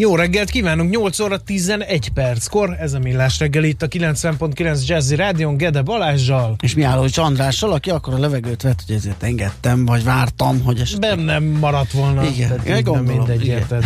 [0.00, 5.14] Jó reggelt kívánunk, 8 óra 11 perckor, ez a Millás reggel itt a 90.9 Jazzy
[5.14, 6.56] Rádion Gede Balázsjal.
[6.60, 11.16] És Mihálovics Andrással, aki akkor a levegőt vett, hogy ezért engedtem, vagy vártam, hogy esetleg...
[11.16, 12.24] Bennem maradt volna.
[12.24, 13.56] Igen, igen gondolom, mindegy, igen.
[13.56, 13.84] érted.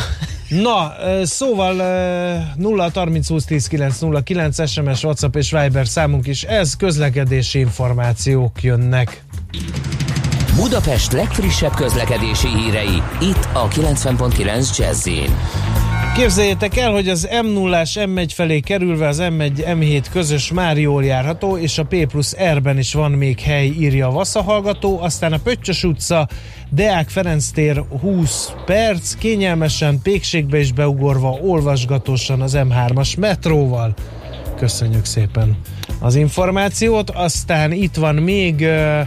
[0.49, 1.75] Na, szóval
[2.57, 7.59] 0 30 20 10 9 0 9 SMS, WhatsApp és Viber számunk is, ez közlekedési
[7.59, 9.23] információk jönnek.
[10.57, 15.09] Budapest legfrissebb közlekedési hírei, itt a 90.9 jazz
[16.15, 21.57] Képzeljétek el, hogy az M0-ás M1 felé kerülve az M1 M7 közös már jól járható,
[21.57, 25.39] és a P plusz R-ben is van még hely, írja a Vassa hallgató, aztán a
[25.39, 26.29] Pöttyös utca,
[26.71, 33.95] Deák Ferenc tér 20 perc, kényelmesen, pékségbe is beugorva, olvasgatósan az M3-as metróval.
[34.57, 35.57] Köszönjük szépen
[36.01, 39.07] az információt, aztán itt van még uh,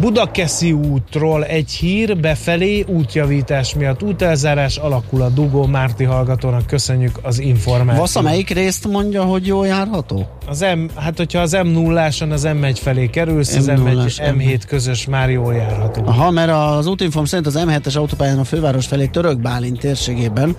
[0.00, 7.38] Budakeszi útról egy hír, befelé útjavítás miatt útelzárás alakul a Dugó Márti hallgatónak, köszönjük az
[7.38, 7.98] információt.
[7.98, 10.26] Vassza melyik részt mondja, hogy jól járható?
[10.46, 15.30] Az M, hát hogyha az M0-áson az M1 felé kerülsz, az M1 M7 közös már
[15.30, 16.02] jól járható.
[16.06, 20.56] Aha, mert az útinform szerint az M7-es autópályán a főváros felé Török Bálint térségében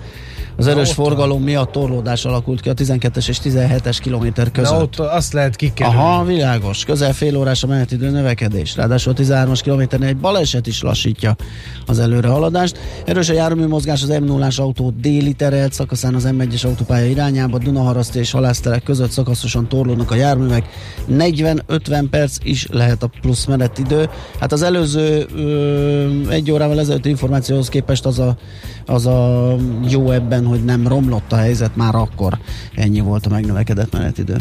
[0.56, 1.42] az erős Na, forgalom van.
[1.42, 4.72] miatt torlódás alakult ki a 12-es és 17-es kilométer között.
[4.72, 5.98] Na ott azt lehet kikerülni.
[5.98, 6.84] Aha, világos.
[6.84, 8.76] Közel fél órás a menetidő növekedés.
[8.76, 11.36] Ráadásul a 13-as kilométernél egy baleset is lassítja
[11.86, 12.78] az előrehaladást.
[13.04, 17.58] Erős a jármű mozgás az m 0 autó déli terelt szakaszán az M1-es autópálya irányába,
[17.58, 20.68] Dunaharaszti és Halászterek között szakaszosan torlódnak a járművek.
[21.10, 24.08] 40-50 perc is lehet a plusz menetidő.
[24.40, 28.36] Hát az előző ö, egy órával ezelőtt információhoz képest az a,
[28.86, 29.56] az a
[29.88, 32.38] jó ebben esetben, hogy nem romlott a helyzet, már akkor
[32.74, 34.36] ennyi volt a megnövekedett menetidő.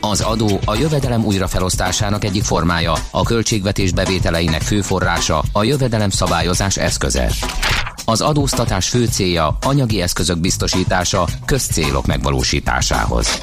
[0.00, 6.76] Az adó a jövedelem újrafelosztásának egyik formája, a költségvetés bevételeinek fő forrása, a jövedelem szabályozás
[6.76, 7.30] eszköze.
[8.04, 13.42] Az adóztatás fő célja anyagi eszközök biztosítása közcélok megvalósításához.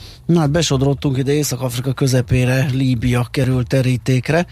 [0.31, 4.45] Na hát besodrottunk ide Észak-Afrika közepére, Líbia került terítékre.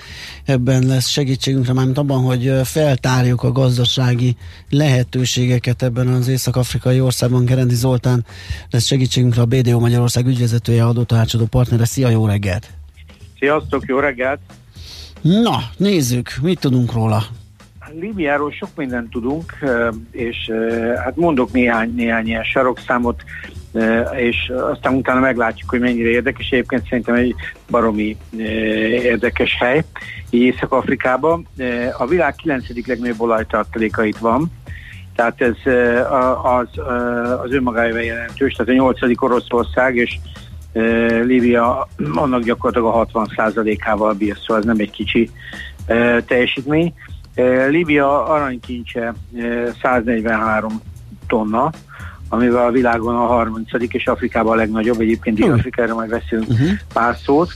[0.45, 4.35] Ebben lesz segítségünkre, mármint abban, hogy feltárjuk a gazdasági
[4.69, 7.45] lehetőségeket ebben az észak-afrikai országban.
[7.45, 8.25] Gerendi Zoltán
[8.69, 11.85] lesz segítségünkre a BDO Magyarország ügyvezetője, adótanácsadó partnere.
[11.85, 12.69] Szia, jó reggelt!
[13.39, 14.39] Sziasztok, jó reggelt!
[15.21, 17.23] Na, nézzük, mit tudunk róla?
[17.99, 19.53] Líbiáról sok mindent tudunk,
[20.11, 20.51] és
[21.03, 23.23] hát mondok néhány, néhány ilyen sarokszámot
[24.17, 26.49] és aztán utána meglátjuk, hogy mennyire érdekes.
[26.49, 27.35] Egyébként szerintem egy
[27.69, 28.17] baromi
[29.03, 29.83] érdekes hely,
[30.29, 31.47] Észak-Afrikában.
[31.97, 32.87] A világ 9.
[32.87, 34.51] legnagyobb olajtartaléka itt van,
[35.15, 35.73] tehát ez
[36.43, 36.67] az,
[37.43, 38.99] az önmagájában jelentős, tehát a 8.
[39.23, 40.19] Oroszország, és
[41.23, 45.29] Líbia annak gyakorlatilag a 60%-ával bír, szóval ez nem egy kicsi
[46.25, 46.93] teljesítmény.
[47.69, 49.13] Líbia aranykincse
[49.81, 50.81] 143
[51.27, 51.71] tonna,
[52.29, 53.69] amivel a világon a 30.
[53.89, 56.69] és Afrikában a legnagyobb, egyébként Dél-Afrikára majd veszünk uh-huh.
[56.93, 57.53] pár szót.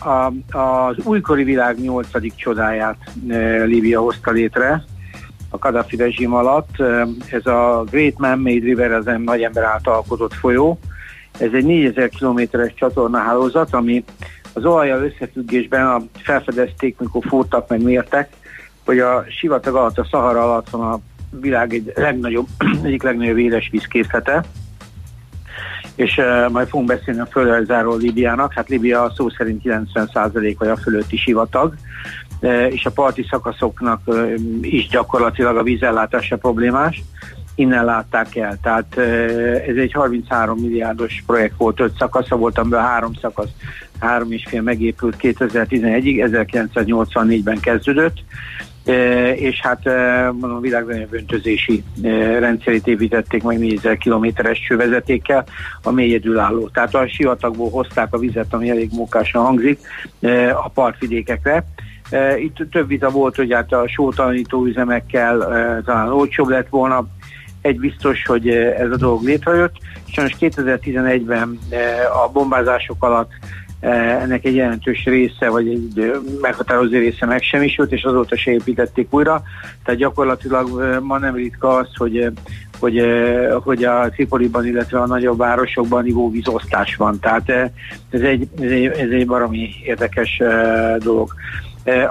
[0.00, 2.36] A, az újkori világ 8.
[2.36, 2.96] csodáját
[3.64, 4.84] Líbia hozta létre
[5.50, 6.82] a Kadhafi rezsim alatt.
[7.30, 10.78] Ez a Great Man-Made River, az egy nagy ember által alkotott folyó.
[11.38, 14.04] Ez egy 4000 kilométeres csatornahálózat, ami
[14.52, 18.28] az olajjal összefüggésben a felfedezték, mikor fúrtak, meg mértek,
[18.84, 21.00] hogy a sivatag alatt, a Szahara alatt van a
[21.30, 22.46] világ egy legnagyobb,
[22.84, 24.44] egyik legnagyobb éles vízkészlete,
[25.94, 28.52] és uh, majd fogunk beszélni a földrajzáról Líbiának.
[28.52, 31.74] Hát Líbia szó szerint 90% vagy a fölötti sivatag,
[32.70, 34.00] és a parti szakaszoknak
[34.60, 37.02] is gyakorlatilag a vízellátása problémás.
[37.54, 38.58] Innen látták el.
[38.62, 38.98] Tehát
[39.68, 43.50] ez egy 33 milliárdos projekt volt, öt szakasza volt, amiből három szakasz,
[44.00, 48.18] három és fél megépült 2011-ig, 1984-ben kezdődött
[49.34, 49.86] és hát
[50.40, 51.84] a világ legnagyobb öntözési
[52.38, 55.44] rendszerét építették meg 4000 kilométeres csővezetékkel,
[55.82, 56.68] ami egyedülálló.
[56.68, 59.80] Tehát a sivatagból hozták a vizet, ami elég mókásan hangzik,
[60.62, 61.64] a partvidékekre.
[62.38, 65.38] Itt több vita volt, hogy hát a sótalanító üzemekkel
[65.84, 67.06] talán olcsóbb lett volna,
[67.60, 69.74] egy biztos, hogy ez a dolog létrejött.
[70.12, 71.58] Sajnos 2011-ben
[72.24, 73.30] a bombázások alatt
[73.80, 79.42] ennek egy jelentős része, vagy egy meghatározó része megsemmisült, és azóta se építették újra.
[79.84, 82.32] Tehát gyakorlatilag ma nem ritka az, hogy
[82.80, 83.02] hogy,
[83.62, 87.18] hogy a Tripoliban, illetve a nagyobb városokban ivóvízosztás van.
[87.20, 87.48] Tehát
[88.10, 90.42] ez egy, ez egy, ez egy baromi érdekes
[90.98, 91.34] dolog.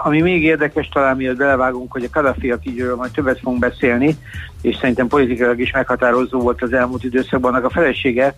[0.03, 4.17] Ami még érdekes talán, miatt belevágunk, hogy a Kadhafi, akiről majd többet fogunk beszélni,
[4.61, 8.35] és szerintem politikailag is meghatározó volt az elmúlt időszakban, a felesége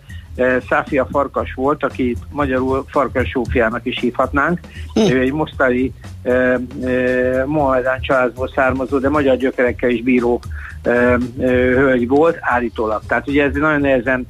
[0.70, 4.60] Száfia Farkas volt, aki magyarul Farkas Sófiának is hívhatnánk.
[4.94, 5.00] Hm.
[5.00, 6.54] Ő egy mostani eh,
[6.84, 10.42] eh, Mohamedán családból származó, de magyar gyökerekkel is bíró
[10.82, 13.02] eh, hölgy volt, állítólag.
[13.08, 14.28] Tehát ugye ez nagyon nehezen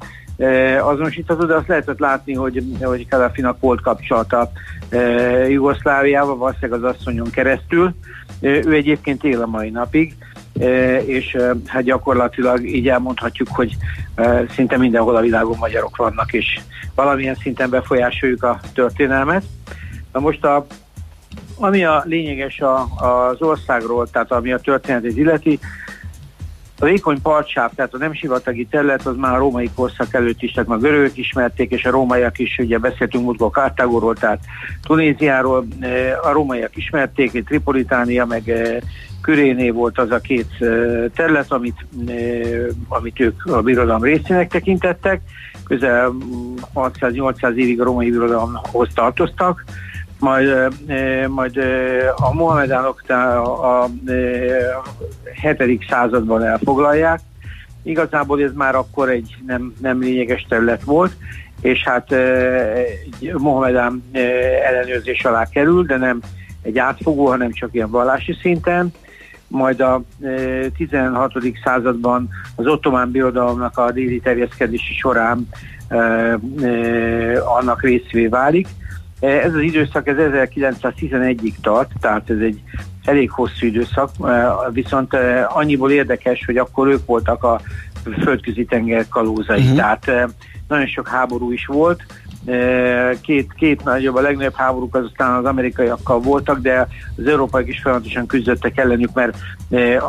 [0.82, 4.52] azonosítható, de azt lehetett látni, hogy, hogy Kadhafinak volt kapcsolata
[5.50, 7.94] Jugoszláviával, valószínűleg az asszonyon keresztül.
[8.42, 10.16] Ő egyébként él a mai napig,
[11.06, 13.78] és hát gyakorlatilag így elmondhatjuk, hogy
[14.56, 16.60] szinte mindenhol a világon magyarok vannak, és
[16.96, 19.44] valamilyen szinten befolyásoljuk a történelmet.
[20.14, 20.66] Na most a,
[21.56, 25.60] ami a lényeges a, az országról, tehát ami a történetet illeti,
[26.80, 30.52] a vékony partsáv, tehát a nem sivatagi terület, az már a római korszak előtt is,
[30.52, 34.40] tehát már görögök ismerték, és a rómaiak is, ugye beszéltünk múltkor Kartágóról, tehát
[34.84, 35.68] Tunéziáról,
[36.22, 38.54] a rómaiak ismerték, Tripolitánia, meg
[39.22, 40.48] Küréné volt az a két
[41.16, 41.86] terület, amit,
[42.88, 45.22] amit ők a birodalom részének tekintettek.
[45.68, 46.16] Közel
[46.76, 49.64] 600-800 évig a római birodalomhoz tartoztak,
[50.20, 50.74] majd,
[51.28, 51.58] majd
[52.16, 53.90] a mohamedánok a, a, a
[55.42, 55.86] 7.
[55.90, 57.20] században elfoglalják.
[57.84, 61.12] Igazából ez már akkor egy nem, nem lényeges terület volt,
[61.62, 62.16] és hát
[63.38, 64.04] Mohamedán
[64.66, 66.20] ellenőrzés alá kerül, de nem
[66.62, 68.92] egy átfogó, hanem csak ilyen vallási szinten
[69.50, 70.02] majd a
[70.78, 71.36] 16.
[71.36, 75.48] E, században az ottomán birodalomnak a déli terjeszkedési során
[77.60, 78.68] annak részvé válik.
[79.20, 82.62] Ez az időszak ez 1911-ig tart, tehát ez egy
[83.04, 84.10] elég hosszú időszak,
[84.72, 85.18] viszont
[85.48, 87.62] annyiból érdekes, hogy akkor ők voltak a
[88.22, 89.76] földközi tenger kalózai, uh-huh.
[89.76, 90.12] tehát
[90.68, 92.04] nagyon sok háború is volt,
[93.22, 96.88] két, két nagyobb, a legnagyobb háborúk az aztán az amerikaiakkal voltak, de
[97.18, 99.38] az európaiak is folyamatosan küzdöttek ellenük, mert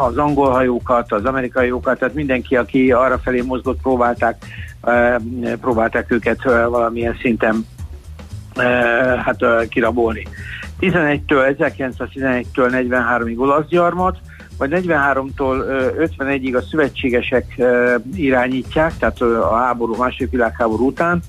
[0.06, 4.44] az angol hajókat, az amerikai hajókat, tehát mindenki, aki arra felé mozgott, próbálták,
[5.60, 7.66] próbálták őket valamilyen szinten
[9.24, 10.26] hát kirabolni.
[10.80, 14.18] 11-től, 1911-től 43-ig olasz gyarmat,
[14.58, 15.64] vagy 43-tól
[16.18, 17.62] 51-ig a szövetségesek
[18.14, 21.20] irányítják, tehát a háború, második világháború után,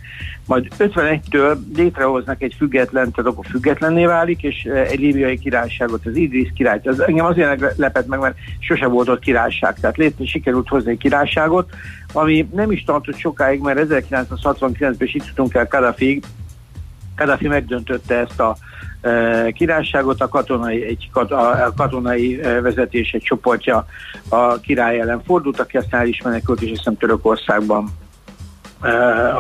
[0.46, 6.52] majd 51-től létrehoznak egy független, tehát akkor függetlenné válik, és egy líbiai királyságot, az Idris
[6.56, 6.80] király.
[6.84, 10.98] Az engem azért lepett meg, mert sose volt ott királyság, tehát létre sikerült hozni egy
[10.98, 11.70] királyságot,
[12.14, 16.24] ami nem is tartott sokáig, mert 1969-ben is itt jutunk el Kadhafiig,
[17.22, 18.56] Kadhafi megdöntötte ezt a
[19.54, 23.86] királyságot, a katonai, egy, a katonai vezetés egy csoportja
[24.30, 27.90] a király ellen fordult, aki aztán el is menekült, és hiszem Törökországban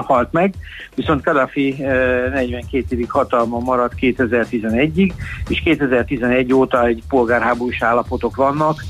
[0.05, 0.53] halt meg,
[0.95, 5.13] viszont Kadhafi 42 évig hatalma maradt 2011-ig,
[5.47, 8.83] és 2011 óta egy polgárháborús állapotok vannak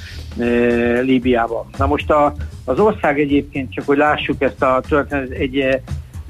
[1.02, 1.66] Líbiában.
[1.78, 2.34] Na most a,
[2.66, 5.82] az ország egyébként, csak hogy lássuk ezt a történet, egy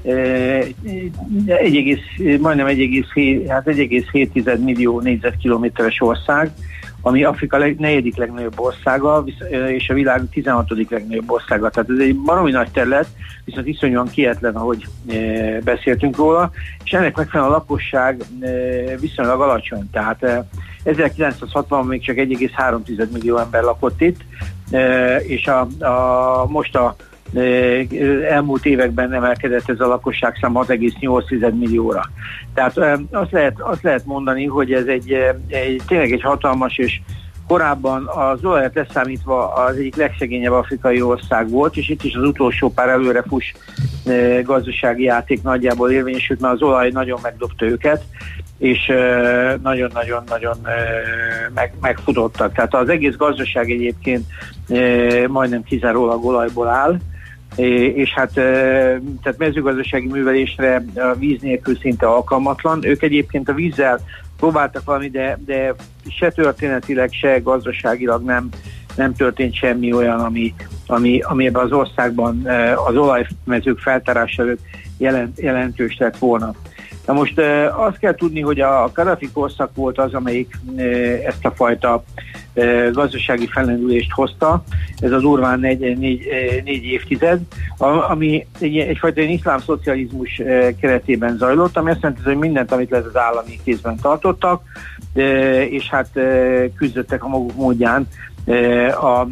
[0.02, 6.50] egy egész, majdnem 1,7 hát 1,7 millió négyzetkilométeres ország,
[7.00, 9.24] ami Afrika leg, negyedik legnagyobb országa,
[9.68, 10.70] és a világ 16.
[10.90, 11.70] legnagyobb országa.
[11.70, 13.06] Tehát ez egy baromi nagy terület,
[13.44, 14.86] viszont iszonyúan kietlen, ahogy
[15.64, 16.50] beszéltünk róla,
[16.84, 18.22] és ennek megfelelően a lakosság
[19.00, 19.90] viszonylag alacsony.
[19.90, 20.44] Tehát
[20.84, 24.20] 1960 még csak 1,3 millió ember lakott itt,
[25.26, 26.96] és a, a, most a
[28.28, 32.10] elmúlt években emelkedett ez a lakosság szám 6,8 millióra.
[32.54, 32.78] Tehát
[33.10, 35.12] azt lehet, azt lehet mondani, hogy ez egy,
[35.48, 37.00] egy tényleg egy hatalmas és
[37.46, 42.70] korábban az olajat leszámítva az egyik legszegényebb afrikai ország volt, és itt is az utolsó
[42.70, 43.52] pár előre fuss
[44.42, 48.04] gazdasági játék nagyjából érvényesült, mert az olaj nagyon megdobta őket,
[48.58, 48.92] és
[49.62, 50.56] nagyon-nagyon-nagyon
[51.54, 52.54] meg, megfutottak.
[52.54, 54.24] Tehát az egész gazdaság egyébként
[55.28, 56.98] majdnem kizárólag olajból áll,
[57.56, 62.84] és hát tehát mezőgazdasági művelésre a víz nélkül szinte alkalmatlan.
[62.84, 64.00] Ők egyébként a vízzel
[64.36, 65.74] próbáltak valami, de, de
[66.08, 68.48] se történetileg, se gazdaságilag nem,
[68.96, 70.54] nem történt semmi olyan, ami,
[70.86, 72.46] ami, ami ebben az országban
[72.86, 74.44] az olajmezők feltárása
[74.98, 76.54] jelent, jelentős lett volna.
[77.12, 77.40] Na most
[77.76, 80.58] azt kell tudni, hogy a Kadhafi korszak volt az, amelyik
[81.26, 82.04] ezt a fajta
[82.92, 84.64] gazdasági fellendülést hozta,
[84.98, 86.26] ez az durván négy, négy,
[86.64, 87.40] négy évtized,
[88.08, 90.42] ami egy, egyfajta iszlám szocializmus
[90.80, 94.62] keretében zajlott, ami azt jelenti, hogy mindent, amit lehet az állami kézben tartottak,
[95.68, 96.08] és hát
[96.76, 98.08] küzdöttek a maguk módján
[99.00, 99.26] a, a,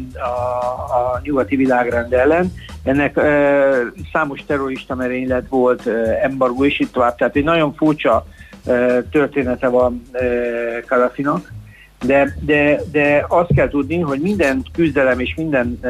[0.89, 2.53] a nyugati világrend ellen.
[2.83, 3.69] Ennek e,
[4.13, 7.15] számos terrorista merénylet volt, e, embargó és itt tovább.
[7.15, 8.25] Tehát egy nagyon furcsa
[8.65, 10.19] e, története van e,
[10.87, 11.51] Kadafinak.
[12.05, 15.89] De, de, de azt kell tudni, hogy minden küzdelem és minden e,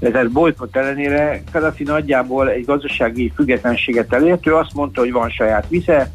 [0.00, 4.46] e, bolykott ellenére Kadafi nagyjából egy gazdasági függetlenséget elért.
[4.46, 6.10] Ő azt mondta, hogy van saját vize,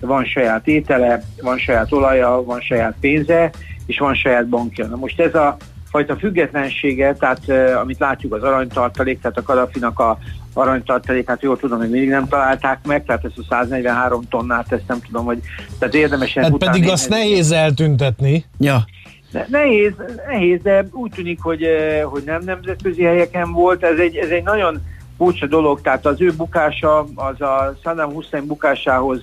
[0.00, 3.50] van saját étele, van saját olaja, van saját pénze,
[3.86, 4.86] és van saját bankja.
[4.86, 5.56] Na most ez a
[5.90, 10.18] fajta függetlensége, tehát uh, amit látjuk az aranytartalék, tehát a Kadafinak a
[10.54, 15.00] aranytartalékát jól tudom, hogy mindig nem találták meg, tehát ezt a 143 tonnát, ezt nem
[15.00, 15.38] tudom, hogy
[15.78, 18.44] tehát érdemes hát pedig azt nehéz eltüntetni.
[18.58, 18.84] Ja.
[19.32, 19.92] Ne, nehéz,
[20.26, 21.66] nehéz, de úgy tűnik, hogy,
[22.04, 23.82] hogy nem nemzetközi helyeken volt.
[23.84, 24.82] Ez egy, ez egy nagyon
[25.16, 29.22] furcsa dolog, tehát az ő bukása, az a Saddam Hussein bukásához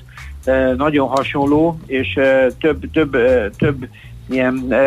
[0.78, 2.20] nagyon hasonló, és
[2.60, 3.18] több, több,
[3.58, 3.88] több
[4.30, 4.78] ilyen e,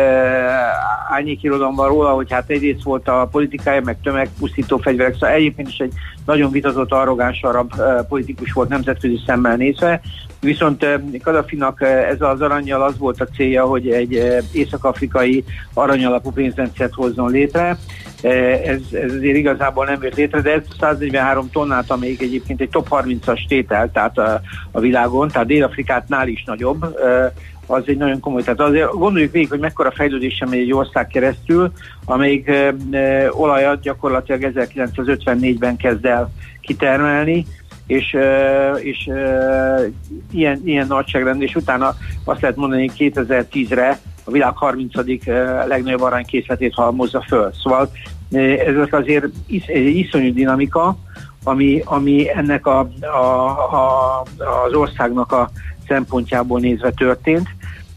[1.09, 5.77] árnyékirodalom van róla, hogy hát egyrészt volt a politikája, meg tömegpusztító fegyverek, szóval egyébként is
[5.77, 5.93] egy
[6.25, 10.01] nagyon vitatott, arrogáns arab e, politikus volt nemzetközi szemmel nézve,
[10.39, 16.31] viszont e, Kadafinak ez az aranyjal az volt a célja, hogy egy e, észak-afrikai aranyalapú
[16.31, 17.77] pénzrendszert hozzon létre,
[18.21, 22.87] ez, ez azért igazából nem jött létre, de ez 143 tonnát, amelyik egyébként egy top
[22.89, 26.85] 30-as tétel, tehát a, a világon, tehát Dél-Afrikátnál is nagyobb,
[27.73, 28.41] az egy nagyon komoly.
[28.41, 31.71] Tehát azért gondoljuk végig, hogy mekkora fejlődése megy egy ország keresztül,
[32.05, 37.45] amelyik e, e, olajat gyakorlatilag 1954-ben kezd el kitermelni,
[37.87, 39.79] és, e, és e,
[40.31, 44.95] ilyen, ilyen nagyságrend, és utána azt lehet mondani, hogy 2010-re a világ 30.
[45.67, 47.51] legnagyobb aranykészletét halmozza föl.
[47.63, 47.89] Szóval
[48.31, 50.97] ez azért is, egy iszonyú dinamika,
[51.43, 54.21] ami, ami ennek a, a, a,
[54.65, 55.49] az országnak a
[55.87, 57.47] szempontjából nézve történt,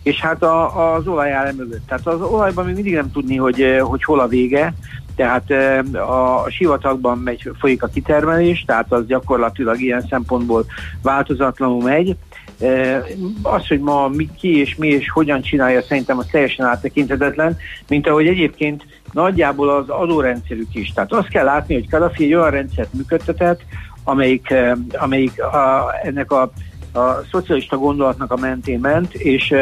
[0.06, 1.86] és hát a, az olaj áll mögött.
[1.86, 4.74] Tehát az olajban még mindig nem tudni, hogy, eh, hogy hol a vége,
[5.16, 10.64] tehát eh, a, a sivatagban megy, folyik a kitermelés, tehát az gyakorlatilag ilyen szempontból
[11.02, 12.16] változatlanul megy.
[12.58, 13.04] Eh,
[13.42, 17.56] az, hogy ma mi, ki és mi és hogyan csinálja, szerintem az teljesen áttekintetetlen,
[17.88, 20.92] mint ahogy egyébként nagyjából az adórendszerük is.
[20.92, 23.60] Tehát azt kell látni, hogy Kadhafi egy olyan rendszert működtetett,
[24.04, 24.54] amelyik,
[24.92, 26.52] amelyik a, ennek a
[26.96, 29.54] a szocialista gondolatnak a mentén ment, és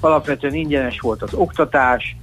[0.00, 2.16] alapvetően ingyenes volt az oktatás,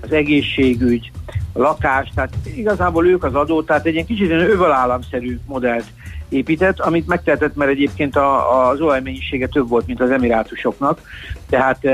[0.00, 1.10] az egészségügy,
[1.52, 5.86] a lakás, tehát igazából ők az adó, tehát egy ilyen kicsit övelállamszerű modellt
[6.28, 11.00] épített, amit megtehetett, mert egyébként a, az olajmennyisége több volt, mint az emirátusoknak,
[11.48, 11.84] tehát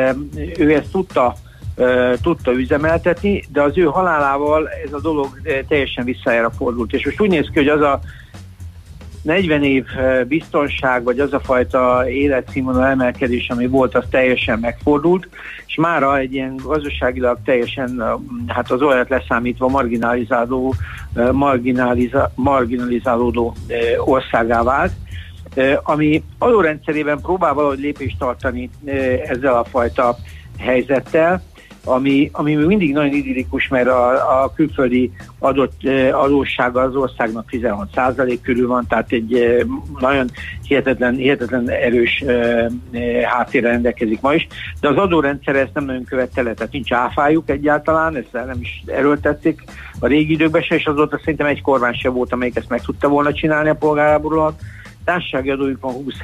[0.58, 1.34] ő ezt tudta
[2.22, 6.92] tudta üzemeltetni, de az ő halálával ez a dolog teljesen visszájára fordult.
[6.92, 8.00] És most úgy néz ki, hogy az a
[9.22, 9.84] 40 év
[10.28, 15.28] biztonság, vagy az a fajta életszínvonal emelkedés, ami volt, az teljesen megfordult,
[15.66, 20.74] és mára egy ilyen gazdaságilag teljesen, hát az olyat leszámítva marginalizáló,
[21.32, 23.54] marginaliza, marginalizálódó
[23.98, 24.92] országá vált,
[25.82, 28.70] ami adórendszerében próbál valahogy lépést tartani
[29.26, 30.16] ezzel a fajta
[30.58, 31.42] helyzettel,
[31.84, 38.68] ami, ami mindig nagyon idillikus, mert a, a külföldi adott adóssága az országnak 16% körül
[38.68, 39.64] van, tehát egy
[40.00, 40.30] nagyon
[40.66, 42.24] hihetetlen, hihetetlen erős
[43.24, 44.46] háttérre rendelkezik ma is,
[44.80, 48.82] de az adórendszer ezt nem nagyon követte le, tehát nincs áfájuk egyáltalán, ezt nem is
[48.86, 49.62] erőltették
[49.98, 53.08] a régi időkben se, és azóta szerintem egy kormány se volt, amelyik ezt meg tudta
[53.08, 54.60] volna csinálni a polgárából alatt.
[55.04, 56.14] Társasági adójuk van 20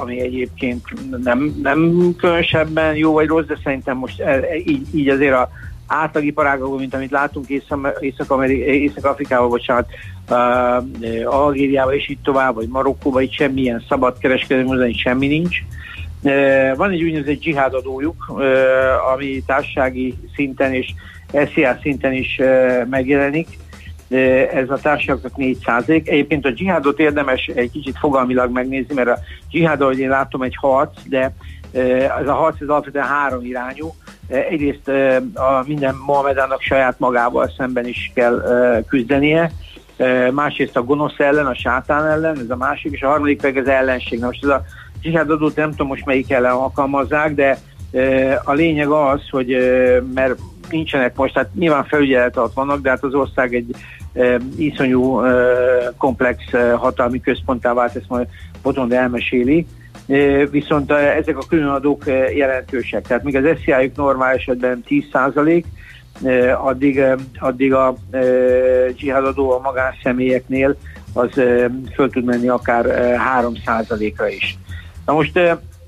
[0.00, 0.82] ami egyébként
[1.22, 5.48] nem, nem különösebben jó vagy rossz, de szerintem most e, e, így, így azért a
[5.88, 7.46] átlagiparágokban, mint amit látunk
[7.98, 9.88] Észak-Afrikában, bocsánat,
[10.30, 15.56] uh, Algériában és így tovább, vagy Marokkóban, itt semmilyen szabad kereskedelmi itt semmi nincs.
[16.76, 18.42] Van egy úgynevezett dzsihádadójuk, uh,
[19.12, 20.94] ami társasági szinten és
[21.32, 22.40] SZIA szinten is
[22.90, 23.58] megjelenik,
[24.52, 26.08] ez a társadalmaknak 4 százalék.
[26.08, 29.18] Egyébként a dzsihádot érdemes egy kicsit fogalmilag megnézni, mert a
[29.50, 31.32] dzsihád, ahogy én látom, egy harc, de
[32.20, 33.94] ez a harc ez alapvetően három irányú.
[34.28, 34.88] Egyrészt
[35.34, 38.42] a minden Mohamedának saját magával szemben is kell
[38.88, 39.50] küzdenie,
[40.32, 43.68] másrészt a gonosz ellen, a sátán ellen, ez a másik, és a harmadik pedig az
[43.68, 44.18] ellenség.
[44.18, 44.64] Na most ez a
[45.00, 47.58] dzsihádadót nem tudom most melyik ellen alkalmazzák, de
[48.44, 49.56] a lényeg az, hogy
[50.14, 50.38] mert
[50.70, 53.74] nincsenek most, tehát nyilván felügyelet alatt vannak, de hát az ország egy
[54.56, 55.20] iszonyú
[55.96, 56.42] komplex
[56.76, 58.26] hatalmi központtá vált, ezt majd
[58.62, 59.66] Botond elmeséli,
[60.50, 63.06] viszont ezek a különadók jelentősek.
[63.06, 65.04] Tehát míg az SZIA-juk normál esetben 10
[66.56, 67.02] addig,
[67.38, 67.94] addig a
[68.92, 70.76] dzsihadadó a magánszemélyeknél
[71.12, 71.30] az
[71.94, 73.52] föl tud menni akár 3
[74.16, 74.58] ra is.
[75.06, 75.40] Na most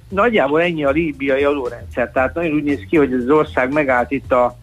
[0.09, 4.33] nagyjából ennyi a líbiai adórendszer, tehát nagyon úgy néz ki, hogy az ország megállt itt
[4.33, 4.57] a,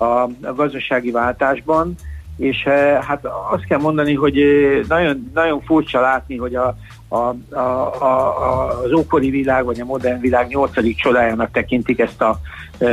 [0.00, 1.94] a, gazdasági váltásban,
[2.40, 2.62] és
[3.00, 4.44] hát azt kell mondani, hogy
[4.88, 6.76] nagyon, nagyon furcsa látni, hogy a,
[7.08, 7.58] a, a,
[8.02, 12.40] a, az ókori világ, vagy a modern világ nyolcadik csodájának tekintik ezt a
[12.78, 12.86] e,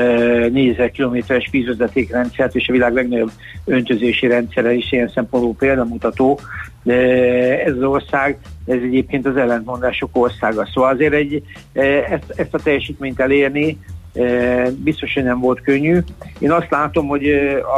[0.50, 3.32] 4000 kilométeres vízvezetékrendszert, és a világ legnagyobb
[3.66, 6.40] öntözési rendszere is ilyen szempontból példamutató.
[6.84, 6.96] De
[7.64, 10.70] ez az ország, ez egyébként az ellentmondások országa.
[10.74, 11.44] Szóval azért egy,
[12.10, 13.78] ezt, ezt a teljesítményt elérni,
[14.78, 16.00] biztos, hogy nem volt könnyű.
[16.40, 17.30] Én azt látom, hogy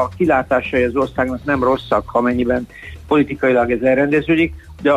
[0.01, 2.67] a kilátásai az országnak nem rosszak, ha mennyiben
[3.07, 4.91] politikailag ez elrendeződik, de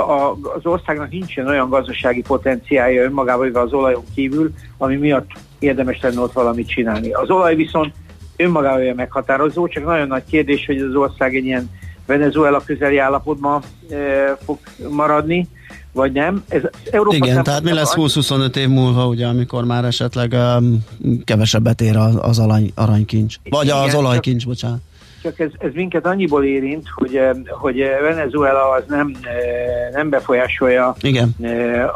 [0.56, 6.32] az országnak nincsen olyan gazdasági potenciálja önmagában az olajon kívül, ami miatt érdemes lenne ott
[6.32, 7.12] valamit csinálni.
[7.12, 7.92] Az olaj viszont
[8.36, 11.70] önmagában meghatározó, csak nagyon nagy kérdés, hogy az ország egy ilyen
[12.06, 13.96] Venezuela közeli állapotban e,
[14.44, 14.58] fog
[14.90, 15.48] maradni,
[15.92, 16.44] vagy nem.
[16.48, 20.84] Ez Európa Igen, tehát mi lesz 20-25 év múlva, ugye, amikor már esetleg um,
[21.24, 24.80] kevesebbet ér az, az arany, aranykincs, vagy Igen, az olajkincs, bocsánat
[25.22, 30.94] csak ez, ez minket annyiból érint, hogy, eh, hogy Venezuela az nem, eh, nem befolyásolja
[31.00, 31.34] Igen.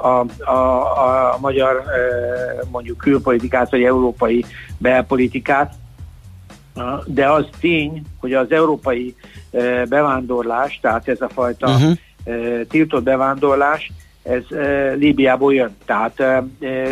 [0.02, 1.82] A, a, a magyar
[2.70, 4.44] mondjuk külpolitikát, vagy európai
[4.78, 5.74] belpolitikát,
[7.06, 9.14] de az tény, hogy az európai
[9.88, 11.92] bevándorlás, tehát ez a fajta uh-huh.
[12.68, 13.92] Tiltott bevándorlás,
[14.22, 14.42] ez
[14.98, 15.76] Líbiából jön.
[15.84, 16.22] Tehát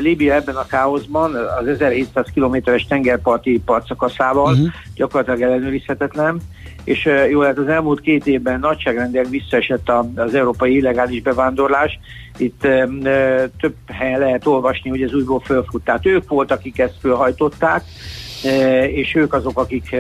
[0.01, 4.69] Líbia ebben a káoszban az 1700 kilométeres tengerparti partszakaszával uh-huh.
[4.95, 6.41] gyakorlatilag ellenőrizhetetlen,
[6.85, 11.99] és jó lehet az elmúlt két évben nagyságrendileg visszaesett az európai illegális bevándorlás.
[12.37, 12.61] Itt
[13.61, 15.85] több helyen lehet olvasni, hogy ez újból fölfut.
[15.85, 17.85] Tehát ők voltak, akik ezt fölhajtották,
[18.89, 19.99] és ők azok, akik e,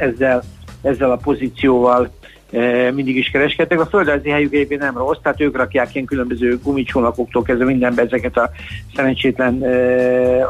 [0.00, 0.42] ezzel,
[0.82, 2.10] ezzel a pozícióval
[2.94, 3.80] mindig is kereskedtek.
[3.80, 8.36] A földrajzi helyük egyébként nem rossz, tehát ők rakják ilyen különböző gumicsónakoktól kezdve mindenbe ezeket
[8.36, 8.50] a
[8.94, 9.62] szerencsétlen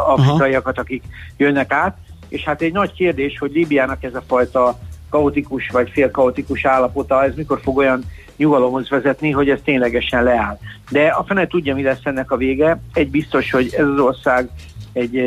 [0.06, 1.02] afrikaiakat, akik
[1.36, 1.96] jönnek át.
[2.28, 4.78] És hát egy nagy kérdés, hogy Líbiának ez a fajta
[5.10, 8.04] kaotikus vagy félkaotikus állapota, ez mikor fog olyan
[8.36, 10.58] nyugalomhoz vezetni, hogy ez ténylegesen leáll.
[10.90, 12.80] De a fene tudja, mi lesz ennek a vége.
[12.92, 14.48] Egy biztos, hogy ez az ország
[14.96, 15.22] egy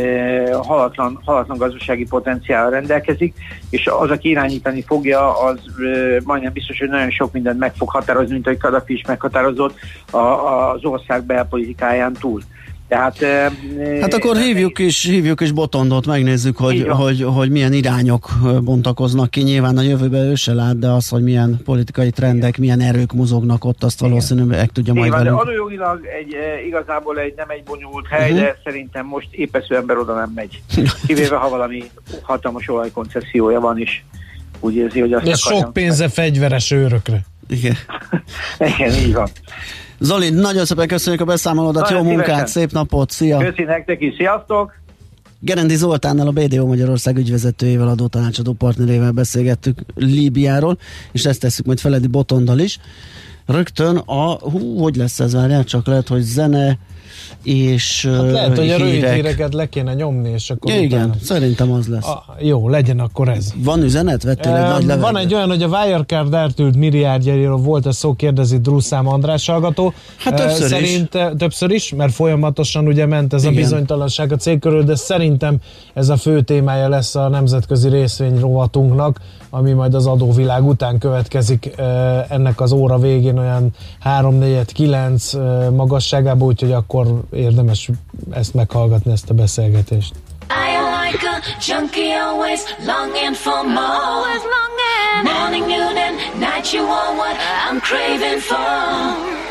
[0.61, 3.35] halatlan, halatlan gazdasági potenciál rendelkezik,
[3.69, 5.59] és az, aki irányítani fogja, az
[6.23, 9.79] majdnem biztos, hogy nagyon sok mindent meg fog határozni, mint ahogy Kadafi is meghatározott
[10.11, 12.41] az ország belpolitikáján túl.
[12.89, 13.17] Tehát,
[14.01, 18.29] hát akkor hívjuk is, hívjuk is Botondot, megnézzük, hogy, hogy, hogy milyen irányok
[18.61, 19.41] bontakoznak ki.
[19.41, 23.65] Nyilván a jövőben ő se lát, de az, hogy milyen politikai trendek, milyen erők mozognak
[23.65, 25.35] ott, azt valószínűleg meg tudja majd velünk.
[25.35, 26.35] De adójogilag egy,
[26.67, 28.45] igazából egy, nem egy bonyolult hely, uh-huh.
[28.45, 30.61] de szerintem most épesző ember oda nem megy.
[31.07, 31.83] Kivéve, ha valami
[32.21, 34.05] hatalmas olajkoncessziója van is.
[34.59, 37.21] Úgy érzi, hogy azt De sok pénze fegyveres őrökre.
[37.47, 37.75] Igen.
[38.77, 39.29] Igen, így van.
[39.99, 42.47] Zoli, nagyon szépen köszönjük a beszámolódat, jó munkát, szívesen.
[42.47, 43.37] szép napot, szia!
[43.37, 44.73] Köszi nektek is, sziasztok!
[45.39, 50.77] Gerendi Zoltánnal, a BDO Magyarország ügyvezetőjével, adótanácsadó partnerével beszélgettük Líbiáról,
[51.11, 52.79] és ezt tesszük majd Feledi Botondal is.
[53.45, 56.77] Rögtön a, hú, hogy lesz ez, várjál, csak lehet, hogy zene,
[57.43, 61.13] és hát lehet, hogy a rövid híreket le kéne nyomni, és akkor Igen, utána...
[61.21, 62.07] szerintem az lesz.
[62.07, 63.53] A, jó, legyen akkor ez.
[63.55, 64.23] Van üzenet?
[64.23, 68.13] Vettél e, egy nagy Van egy olyan, hogy a Wirecard eltűnt milliárdjairól volt a szó,
[68.13, 69.93] kérdezi Druszám András hallgató.
[70.17, 71.21] Hát többször Szerint, is.
[71.37, 73.53] Többször is, mert folyamatosan ugye ment ez Igen.
[73.53, 75.57] a bizonytalanság a cég körül, de szerintem
[75.93, 79.19] ez a fő témája lesz a nemzetközi részvény rovatunknak,
[79.49, 81.71] ami majd az adóvilág után következik
[82.29, 83.69] ennek az óra végén olyan
[84.03, 86.98] 3-4-9 magasságában, úgyhogy akkor
[87.31, 87.89] érdemes
[88.31, 90.13] ezt meghallgatni, ezt a beszélgetést.
[90.49, 94.01] I like a junkie always longing for more.
[94.13, 95.23] Always longing.
[95.23, 97.35] Morning, noon and night you want what
[97.67, 99.48] I'm craving for.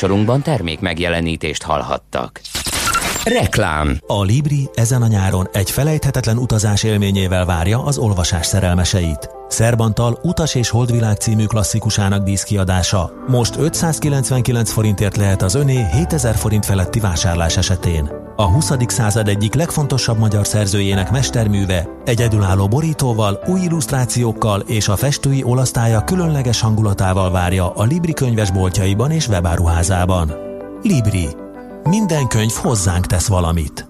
[0.00, 2.40] Műsorunkban termék megjelenítést hallhattak.
[3.24, 9.30] Reklám A Libri ezen a nyáron egy felejthetetlen utazás élményével várja az olvasás szerelmeseit.
[9.48, 16.64] Szerbantal Utas és Holdvilág című klasszikusának díszkiadása most 599 forintért lehet az öné 7000 forint
[16.64, 18.19] feletti vásárlás esetén.
[18.40, 18.72] A 20.
[18.86, 26.60] század egyik legfontosabb magyar szerzőjének mesterműve egyedülálló borítóval, új illusztrációkkal és a festői olasztálya különleges
[26.60, 30.32] hangulatával várja a Libri könyvesboltjaiban és webáruházában.
[30.82, 31.28] Libri.
[31.82, 33.88] Minden könyv hozzánk tesz valamit.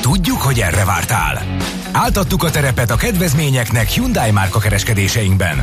[0.00, 1.42] Tudjuk, hogy erre vártál.
[1.92, 5.56] Áltattuk a terepet a kedvezményeknek Hyundai márka kereskedéseinkben.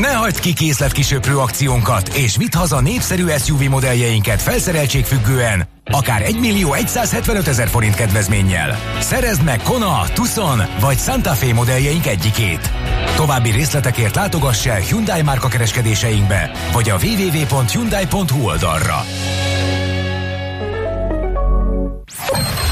[0.00, 6.74] Ne hagyd ki készletkisöprő akciónkat, és vidd haza népszerű SUV modelljeinket felszereltségfüggően, akár 1 millió
[6.86, 8.76] 175 ezer forint kedvezménnyel.
[9.00, 12.70] Szerezd meg Kona, Tucson vagy Santa Fe modelljeink egyikét.
[13.16, 19.04] További részletekért látogass el Hyundai márka kereskedéseinkbe, vagy a www.hyundai.hu oldalra.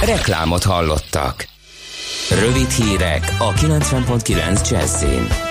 [0.05, 1.47] Reklámot hallottak.
[2.31, 5.46] Rövid hírek a 90.9 Jazzin.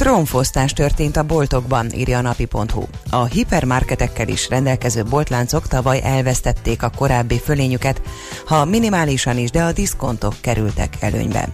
[0.00, 2.82] Trónfosztás történt a boltokban, írja a napi.hu.
[3.10, 8.02] A hipermarketekkel is rendelkező boltláncok tavaly elvesztették a korábbi fölényüket,
[8.46, 11.48] ha minimálisan is, de a diszkontok kerültek előnybe.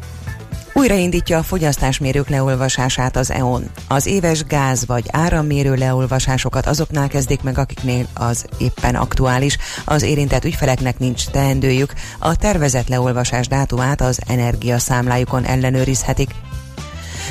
[0.73, 3.71] Újraindítja a fogyasztásmérők leolvasását az EON.
[3.89, 9.59] Az éves gáz vagy árammérő leolvasásokat azoknál kezdik meg, akiknél az éppen aktuális.
[9.85, 16.31] Az érintett ügyfeleknek nincs teendőjük, a tervezett leolvasás dátumát az energiaszámlájukon ellenőrizhetik.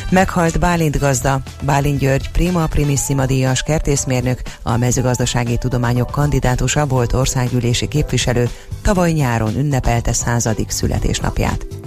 [0.09, 7.87] Meghalt Bálint gazda, Bálint György Prima Primissima díjas kertészmérnök, a mezőgazdasági tudományok kandidátusa volt országgyűlési
[7.87, 8.49] képviselő,
[8.81, 11.84] tavaly nyáron ünnepelte századik születésnapját.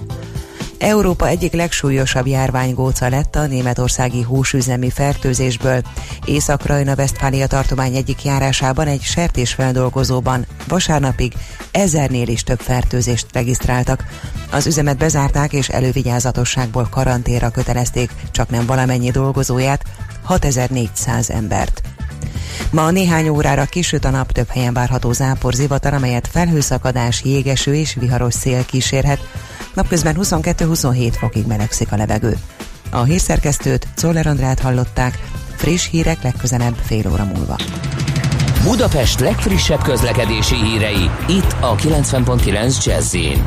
[0.79, 5.81] Európa egyik legsúlyosabb járványgóca lett a németországi húsüzemi fertőzésből.
[6.25, 11.33] Észak-Rajna-Vesztfália tartomány egyik járásában egy sertésfeldolgozóban vasárnapig
[11.71, 14.03] ezernél is több fertőzést regisztráltak.
[14.51, 19.83] Az üzemet bezárták és elővigyázatosságból karanténra kötelezték csak nem valamennyi dolgozóját,
[20.23, 21.81] 6400 embert.
[22.71, 27.93] Ma néhány órára kisüt a nap, több helyen várható zápor zivatar, amelyet felhőszakadás, jégeső és
[27.99, 29.19] viharos szél kísérhet.
[29.73, 32.37] Napközben 22-27 fokig melegszik a levegő.
[32.91, 35.19] A hírszerkesztőt, Czoller Andrát hallották,
[35.55, 37.55] friss hírek legközelebb fél óra múlva.
[38.63, 43.43] Budapest legfrissebb közlekedési hírei, itt a 90.9 Jazzin.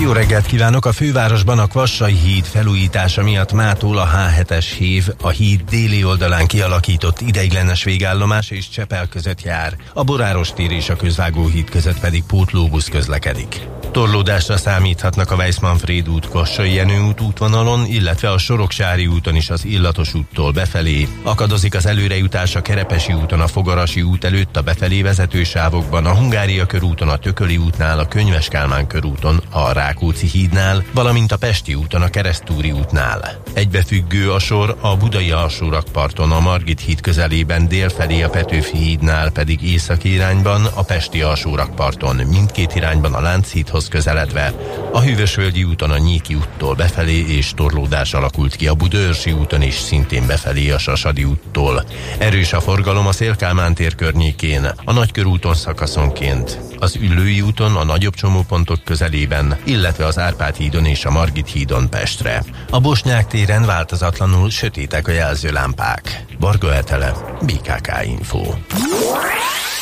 [0.00, 0.86] Jó reggelt kívánok!
[0.86, 6.46] A fővárosban a Kvassai híd felújítása miatt mától a H7-es hív a híd déli oldalán
[6.46, 9.76] kialakított ideiglenes végállomás és Csepel között jár.
[9.94, 13.60] A Boráros tér és a Közvágó híd között pedig pótlóbusz közlekedik.
[13.92, 19.64] Torlódásra számíthatnak a Weissmanfréd út Kassai Jenő út útvonalon, illetve a Soroksári úton is az
[19.64, 21.08] Illatos úttól befelé.
[21.22, 26.14] Akadozik az előrejutás a Kerepesi úton a Fogarasi út előtt a befelé vezető sávokban, a
[26.14, 31.74] Hungária körúton a Tököli útnál, a Könyves Kálmán körúton, a Rákóczi hídnál, valamint a Pesti
[31.74, 33.42] úton a Keresztúri útnál.
[33.54, 39.62] Egybefüggő a sor a Budai alsórakparton a Margit híd közelében délfelé a Petőfi hídnál pedig
[39.62, 44.52] északi irányban, a Pesti alsórakparton mindkét irányban a Lánchídhoz közeledve.
[44.92, 49.74] A Hűvösvölgyi úton a Nyíki úttól befelé és torlódás alakult ki a Budőrsi úton is
[49.74, 51.84] szintén befelé a Sasadi úttól.
[52.18, 58.14] Erős a forgalom a Szélkálmán tér környékén, a Nagykörúton szakaszonként, az Üllői úton a nagyobb
[58.14, 62.44] csomópontok közelében, illetve az Árpád hídon és a Margit hídon Pestre.
[62.70, 66.24] A Bosnyák téren változatlanul sötétek a jelzőlámpák.
[66.38, 68.42] Barga Etele, BKK Info.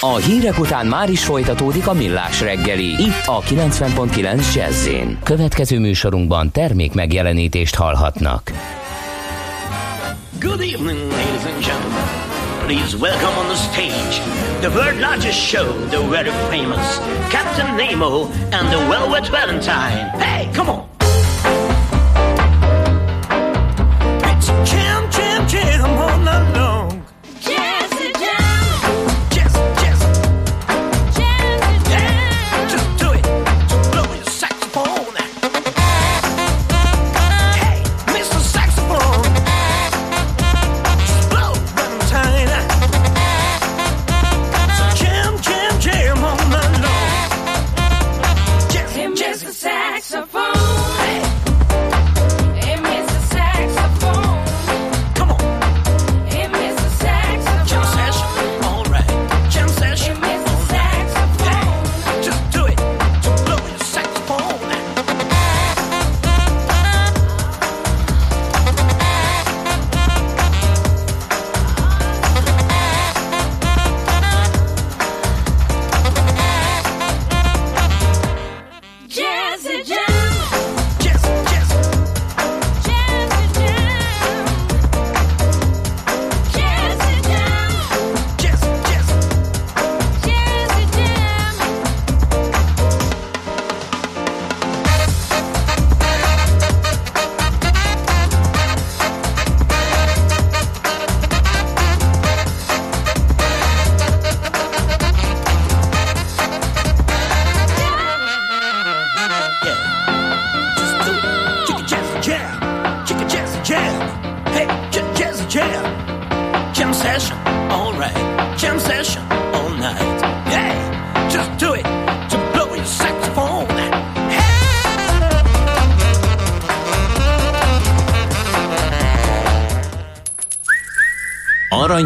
[0.02, 2.84] A hírek után már is folytatódik a millás reggeli.
[2.84, 4.88] Itt a 90.9 jazz
[5.22, 8.52] Következő műsorunkban termék megjelenítést hallhatnak.
[10.40, 12.04] Good evening, ladies and gentlemen.
[12.66, 16.98] Please welcome on the stage the world largest show, the very famous
[17.30, 20.10] Captain Nemo and the Velvet Valentine.
[20.20, 20.89] Hey, come on!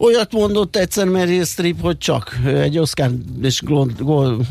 [0.00, 3.10] Olyat mondott egyszer Meryl Streep, hogy csak egy Oscar
[3.42, 4.46] és Glo- Gol-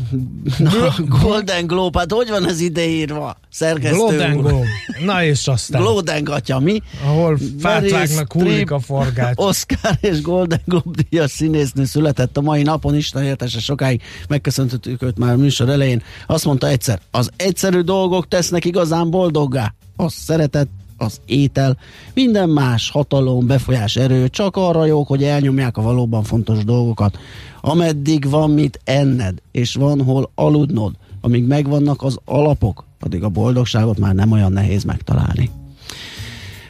[0.58, 3.36] na, Golden Globe, hát hogy van ez ideírva?
[3.50, 4.42] Szerkesztő Golden úr.
[4.42, 4.66] Globe.
[5.04, 5.82] Na és aztán.
[5.82, 6.82] Golden gatya, mi?
[7.04, 9.32] Ahol fát Meryl vágnak, hullik a forgács.
[9.36, 15.18] Oscar és Golden Globe díjas színésznő született a mai napon, Isten értese sokáig megköszöntöttük őt
[15.18, 16.02] már a műsor elején.
[16.26, 19.74] Azt mondta egyszer, az egyszerű dolgok tesznek igazán boldoggá.
[19.96, 21.76] Az szeretet, az étel,
[22.14, 27.18] minden más hatalom, befolyás, erő csak arra jók, hogy elnyomják a valóban fontos dolgokat.
[27.60, 33.98] Ameddig van mit enned, és van hol aludnod, amíg megvannak az alapok, addig a boldogságot
[33.98, 35.50] már nem olyan nehéz megtalálni.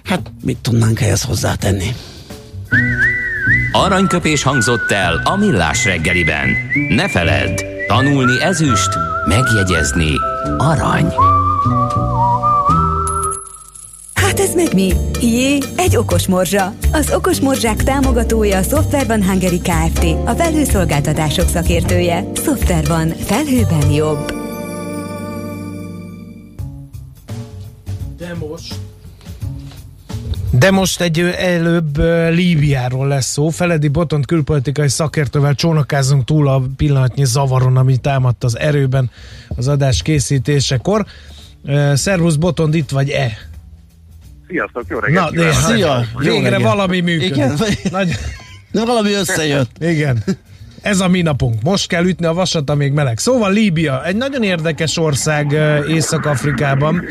[0.05, 1.95] Hát mit tudnánk ehhez hozzátenni?
[3.73, 6.49] Aranyköpés hangzott el a millás reggeliben.
[6.89, 8.89] Ne feledd, tanulni ezüst,
[9.27, 10.11] megjegyezni
[10.59, 11.13] arany.
[14.39, 14.93] Hát ez meg mi?
[15.21, 16.75] Jé, egy okos morzsa.
[16.93, 20.05] Az okos morzsák támogatója a Software Van Hungary Kft.
[20.25, 22.25] A felhőszolgáltatások szakértője.
[22.35, 23.09] Software van.
[23.09, 24.33] Felhőben jobb.
[28.19, 28.75] De most...
[30.51, 31.99] De most egy előbb
[32.31, 33.49] Líbiáról lesz szó.
[33.49, 39.11] Feledi Botont külpolitikai szakértővel csónakázunk túl a pillanatnyi zavaron, ami támadt az erőben
[39.49, 41.07] az adás készítésekor.
[41.95, 43.48] Szervusz Botond, itt vagy-e?
[44.49, 45.31] Sziasztok, jó Na, reggelt!
[45.35, 45.77] de, kívánok!
[45.77, 46.05] Szia!
[46.21, 46.63] Jó végre reggelt.
[46.75, 47.37] valami működik.
[47.37, 47.59] Igen,
[47.91, 48.15] Nagy,
[48.73, 49.71] de valami összejött.
[49.95, 50.25] igen.
[50.83, 51.63] Ez a mi napunk.
[51.63, 53.19] Most kell ütni a vasat, amíg meleg.
[53.19, 57.05] Szóval Líbia, egy nagyon érdekes ország ö, Észak-Afrikában.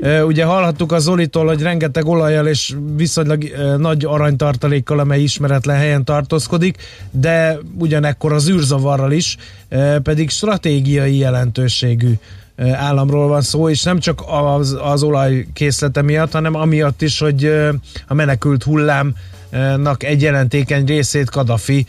[0.00, 5.76] Ö, Ugye hallhattuk az Zolitól, hogy rengeteg olajjal és viszonylag ö, nagy aranytartalékkal, amely ismeretlen
[5.76, 6.76] helyen tartózkodik,
[7.10, 9.36] de ugyanekkor az űrzavarral is,
[10.02, 12.12] pedig stratégiai jelentőségű
[12.72, 17.44] államról van szó, és nem csak az, az olaj készlete miatt, hanem amiatt is, hogy
[18.06, 21.86] a menekült hullámnak egy jelentékeny részét Kadafi,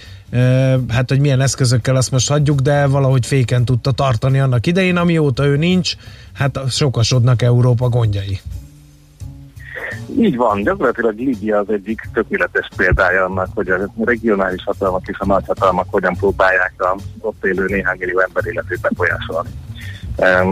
[0.89, 5.45] hát hogy milyen eszközökkel azt most hagyjuk, de valahogy féken tudta tartani annak idején, amióta
[5.45, 5.93] ő nincs,
[6.33, 8.39] hát sokasodnak Európa gondjai.
[10.19, 15.25] Így van, gyakorlatilag Líbia az egyik tökéletes példája annak, hogy a regionális hatalmak és a
[15.25, 19.49] nagyhatalmak hogyan próbálják a ott élő néhány millió ember életét befolyásolni.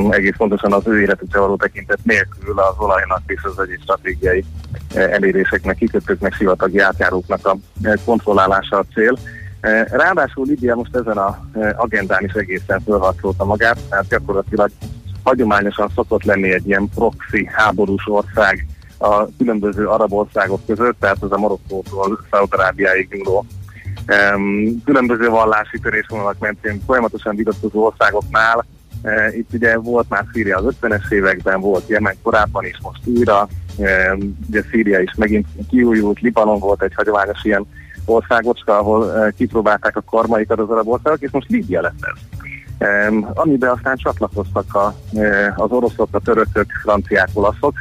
[0.10, 4.46] Egész pontosan az ő életükre való tekintet nélkül az olajnak és az egyik stratégiai
[4.94, 9.18] eh, eléréseknek, kikötőknek, sivatagi átjáróknak a eh, kontrollálása a cél.
[9.60, 14.70] Eh, Ráadásul Libia most ezen a agendán is egészen fölharcolta magát, tehát gyakorlatilag
[15.24, 18.68] hagyományosan szokott lenni egy ilyen proxy háborús ország
[18.98, 23.46] a különböző arab országok között, tehát ez a Marokkótól Szaudarábiáig nyúló
[24.86, 28.66] különböző vallási törésvonalak mentén folyamatosan vitatkozó országoknál.
[29.02, 33.48] E, itt ugye volt már Szíria az 50-es években, volt Jemen korábban is, most újra.
[33.80, 34.18] E,
[34.50, 37.66] ugye Szíria is megint kiújult, Libanon volt egy hagyományos ilyen
[38.06, 42.48] országocska, ahol e, kipróbálták a kormaikat az arab országok, és most Líbia lett ez.
[43.34, 44.96] Amiben aztán csatlakoztak a,
[45.56, 47.74] az oroszok, a törökök, franciák, olaszok,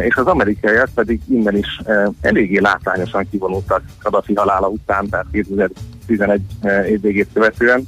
[0.00, 1.80] és az amerikaiak pedig innen is
[2.20, 7.86] eléggé látványosan kivonultak Kadhafi halála után, tehát 2011 e, év végét követően.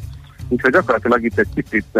[0.48, 1.98] Úgyhogy gyakorlatilag itt egy kicsit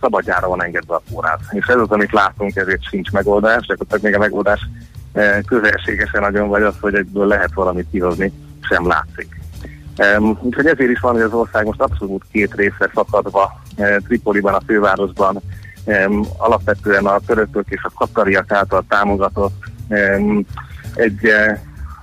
[0.00, 1.40] szabadjára van engedve a forrás.
[1.50, 4.68] És ez az, amit látunk, ezért sincs megoldás, gyakorlatilag még a megoldás
[5.12, 9.40] e, közelségesen nagyon vagy az, hogy egyből lehet valamit kihozni, sem látszik.
[10.18, 14.54] Um, úgyhogy ezért is van, hogy az ország most abszolút két részre szakadva, uh, Tripoliban,
[14.54, 15.40] a fővárosban,
[16.36, 19.64] alapvetően a törökök és a katariak által támogatott
[20.94, 21.32] egy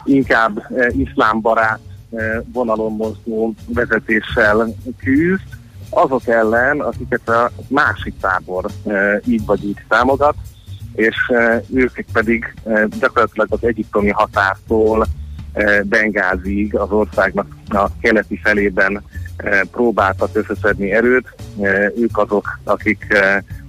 [0.04, 1.80] inkább iszlámbarát
[2.10, 2.22] uh,
[2.54, 5.57] vonalon mozgó vezetéssel küzd,
[5.90, 10.36] azok ellen, akiket a másik tábor uh, így vagy így támogat,
[10.94, 15.06] és uh, ők pedig uh, gyakorlatilag az egyiptomi határtól
[15.84, 19.04] Bengázig az országnak a keleti felében
[19.72, 21.36] próbáltak összeszedni erőt.
[21.96, 23.06] Ők azok, akik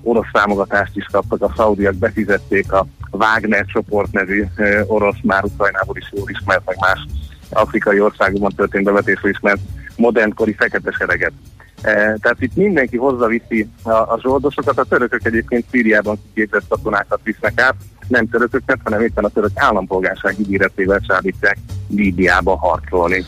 [0.03, 4.45] orosz támogatást is kaptak, a szaudiak befizették a Wagner csoport nevű
[4.87, 7.07] orosz, már Ukrajnából is jól ismert, meg más
[7.51, 9.61] afrikai országokban történt bevetésről ismert
[9.97, 11.33] modernkori fekete sereget.
[11.81, 17.21] Eh, Tehát itt mindenki hozza viszi a, a zsoldosokat, a törökök egyébként Szíriában kiképzett katonákat
[17.23, 17.75] visznek át,
[18.09, 23.25] nem törököket, hanem éppen a török állampolgárság ígéretével csábítják Líbiába harcolni.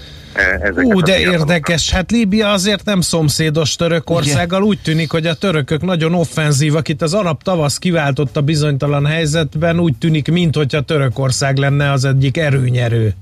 [0.60, 1.90] ezeket Ú, de érdekes.
[1.90, 4.62] Hát Líbia azért nem szomszédos Törökországgal.
[4.62, 6.88] Úgy tűnik, hogy a törökök nagyon offenzívak.
[6.88, 9.80] Itt az arab tavasz kiváltotta bizonytalan helyzetben.
[9.80, 13.14] Úgy tűnik, minthogyha Törökország lenne az egyik erőnyerő.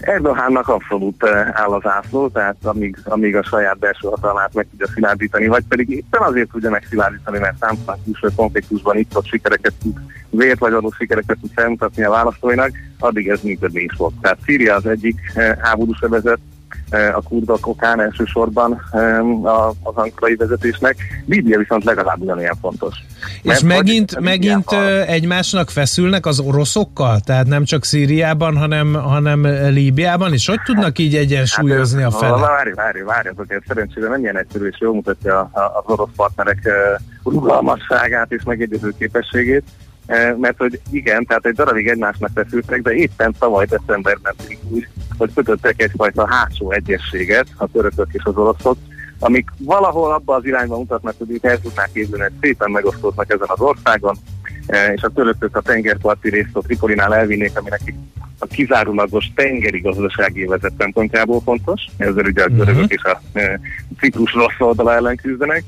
[0.00, 4.86] Erdogannak abszolút eh, áll az ászló, tehát amíg, amíg a saját belső hatalmát meg tudja
[4.94, 9.96] szilárdítani, vagy pedig éppen azért tudja megszilárdítani, mert számtalan külső konfliktusban itt ott sikereket tud,
[10.30, 14.12] vért vagy adó sikereket tud felmutatni a választóinak, addig ez működni is fog.
[14.20, 16.40] Tehát Szíria az egyik eh, háborús övezet,
[16.90, 20.96] a kurdok okán elsősorban eh, a- az ankarai vezetésnek,
[21.26, 22.94] Líbia viszont legalább ugyanilyen fontos.
[23.20, 27.20] És Mert hogy megint, a megint ö, egymásnak feszülnek az oroszokkal?
[27.20, 30.46] Tehát nem csak Szíriában, hanem, hanem Líbiában is?
[30.46, 32.38] Hogy tudnak így egyensúlyozni a Hát, felek?
[32.40, 36.08] Várj, várj, várj, azért szerencsére nem ilyen egyszerű, és jól mutatja a- a- az orosz
[36.16, 36.74] partnerek eh,
[37.24, 39.89] rugalmasságát és megegyező képességét, eh,
[40.36, 44.88] mert hogy igen, tehát egy darabig egymásnak feszültek, de éppen tavaly decemberben pedig úgy,
[45.18, 48.76] hogy kötöttek egyfajta hátsó egyességet a törökök és az oroszok,
[49.18, 53.48] amik valahol abba az irányba mutatnak, hogy ők el tudnák képzelni, hogy szépen megosztódnak ezen
[53.48, 54.16] az országon,
[54.94, 57.94] és a törökök a tengerparti részt a Tripolinál elvinnék, ami nekik
[58.38, 63.20] a kizárólagos tengeri gazdasági évezet szempontjából fontos, ezzel ugye a görögök és a
[63.98, 65.64] Ciprus rossz oldala ellen küzdenek,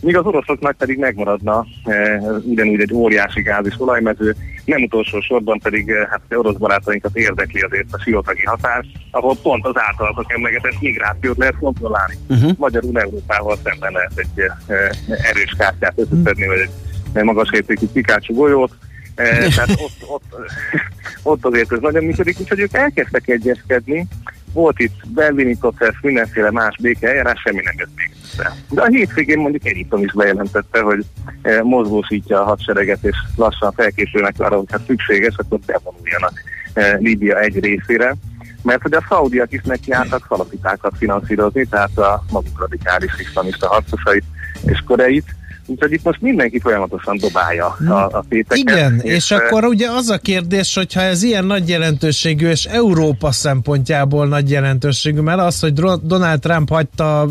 [0.00, 5.58] míg az oroszoknak pedig megmaradna e, ugyanúgy egy óriási gáz és olajmező, nem utolsó sorban
[5.58, 10.32] pedig e, hát az orosz barátainkat érdekli azért a sivatagi határ, ahol pont az általatok
[10.32, 12.14] emlegetett migrációt lehet kontrollálni.
[12.28, 12.52] Uh-huh.
[12.56, 16.68] Magyarul Európával szemben lehet egy e, erős kártyát összeszedni, vagy
[17.12, 18.72] egy magas értékű pikácsú golyót,
[19.16, 20.36] Eh, tehát ott, ott,
[21.32, 24.06] ott azért ez nagyon működik, úgyhogy ők elkezdtek egyezkedni,
[24.52, 27.94] volt itt belvini processz, mindenféle más béke eljárás, semmi nem jött
[28.38, 28.56] össze.
[28.70, 31.04] De a hétvégén mondjuk Egyiptom is bejelentette, hogy
[31.42, 37.40] eh, mozgósítja a hadsereget, és lassan felkészülnek arra, hogy ha szükséges, akkor bevonuljanak eh, Líbia
[37.40, 38.14] egy részére.
[38.62, 44.24] Mert hogy a szaudiak is nekiálltak szalapitákat finanszírozni, tehát a maguk radikális iszlamista harcosait
[44.66, 45.34] és koreit,
[45.66, 48.56] Úgyhogy itt most mindenki folyamatosan dobálja a, a téteket.
[48.56, 53.32] Igen, és, és akkor ugye az a kérdés, hogyha ez ilyen nagy jelentőségű, és Európa
[53.32, 57.28] szempontjából nagy jelentőségű, mert az, hogy Donald Trump hagyta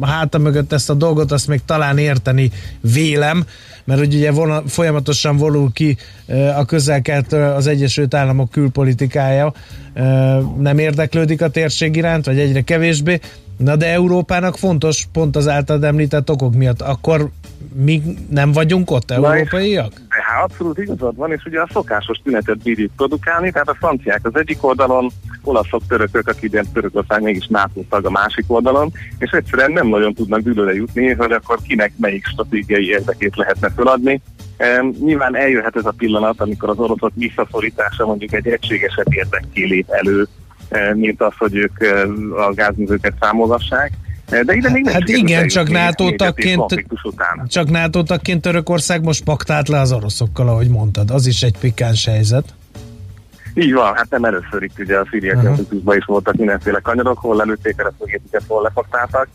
[0.00, 3.44] háta mögött ezt a dolgot, azt még talán érteni vélem,
[3.84, 5.96] mert hogy ugye vonal, folyamatosan vonul ki
[6.56, 9.52] a közelkelt az Egyesült Államok külpolitikája,
[10.58, 13.20] nem érdeklődik a térség iránt, vagy egyre kevésbé,
[13.60, 16.80] Na de Európának fontos, pont az általad említett okok miatt.
[16.80, 17.30] Akkor
[17.74, 19.92] mi nem vagyunk ott, európaiak?
[20.08, 24.36] Hát abszolút igazad van, és ugye a szokásos tünetet bírjuk produkálni, tehát a franciák az
[24.36, 25.10] egyik oldalon,
[25.42, 30.14] olaszok, törökök, aki ugye Törökország mégis NATO tag a másik oldalon, és egyszerűen nem nagyon
[30.14, 34.20] tudnak dűlőre jutni, hogy akkor kinek melyik stratégiai érdekét lehetne feladni.
[34.80, 39.90] Um, nyilván eljöhet ez a pillanat, amikor az oroszok visszaszorítása mondjuk egy egységesebb érdekké lép
[39.90, 40.28] elő,
[40.94, 41.80] mint az, hogy ők
[42.36, 43.92] a gázművőket számolgassák.
[44.30, 46.84] De ide még nem Hát igen, csak NATO tagként-.
[47.46, 51.10] Csak NATO tagként Törökország most paktált le az oroszokkal, ahogy mondtad.
[51.10, 52.54] Az is egy pikáns helyzet.
[53.54, 55.46] Így van, hát nem először itt ugye a szíriai Aha.
[55.46, 59.28] konfliktusban is voltak mindenféle kanyarok, hol lelőtték el a szovjetiket, hol lefaktáltak.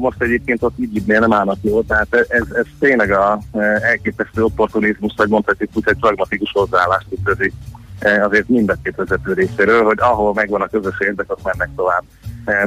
[0.00, 5.12] Most egyébként ott Idlibnél nem állnak jól, tehát ez, ez tényleg a e, elképesztő opportunizmus,
[5.16, 7.52] vagy mondhatjuk úgy, egy pragmatikus hozzáállást tükrözi
[7.98, 11.68] e, azért mind a két vezető részéről, hogy ahol megvan a közös érdek, ott mennek
[11.76, 12.02] tovább.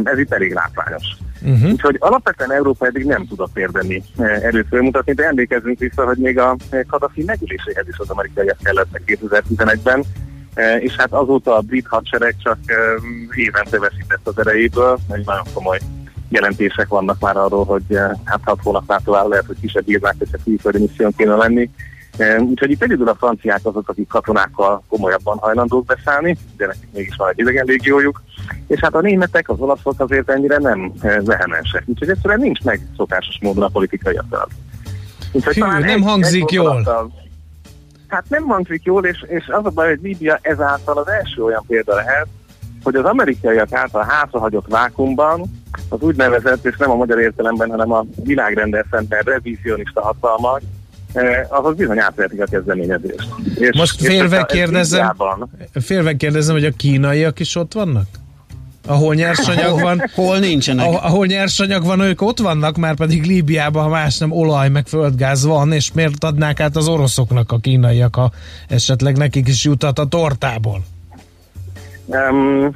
[0.04, 1.04] Ez itt elég látványos.
[1.42, 1.72] Uh-huh.
[1.72, 6.56] Úgyhogy alapvetően Európa eddig nem tudott érdemi erőt fölmutatni, de emlékezzünk vissza, hogy még a
[6.70, 10.04] eh, Kadhafi megüléséhez is az amerikaiak kellettek 2011-ben,
[10.54, 12.78] eh, és hát azóta a brit hadsereg csak eh,
[13.36, 15.80] évente veszített az erejéből, egy nagyon komoly
[16.30, 20.80] jelentések vannak már arról, hogy hát hat hónapnál tovább lehet, hogy kisebb írnák, hogyha külföldi
[20.80, 21.70] misszión kéne lenni.
[22.40, 27.30] Úgyhogy itt egyedül a franciák azok, akik katonákkal komolyabban hajlandók beszállni, de nekik mégis van
[27.30, 28.22] egy idegen légiójuk,
[28.68, 31.84] és hát a németek, az olaszok azért ennyire nem eh, vehemensek.
[31.86, 34.50] Úgyhogy egyszerűen nincs meg szokásos módon a politikai akarat.
[35.32, 36.66] Úgyhogy Hű, talán nem hangzik jól.
[36.66, 37.12] gondolattal-
[38.08, 41.64] Hát nem hangzik jól, és, és az a baj, hogy Líbia ezáltal az első olyan
[41.68, 42.28] példa lehet,
[42.84, 45.42] hogy az amerikaiak által hátrahagyott vákumban
[45.90, 50.62] az úgynevezett, és nem a magyar értelemben, hanem a világrendel szemben revizionista hatalmak,
[51.14, 53.28] eh, azok bizony átvehetik a kezdeményezést.
[53.56, 55.16] És, Most és félve ez kérdezem,
[55.74, 58.06] félve kérdezem, hogy a kínaiak is ott vannak?
[58.88, 60.86] Ahol nyersanyag van, Hol nincsenek?
[60.86, 64.88] ahol, ahol nyersanyag van, ők ott vannak, már pedig Líbiában, ha más nem, olaj meg
[64.88, 68.32] földgáz van, és miért adnák át az oroszoknak a kínaiak, ha
[68.68, 70.84] esetleg nekik is jutat a tortából?
[72.06, 72.76] Um,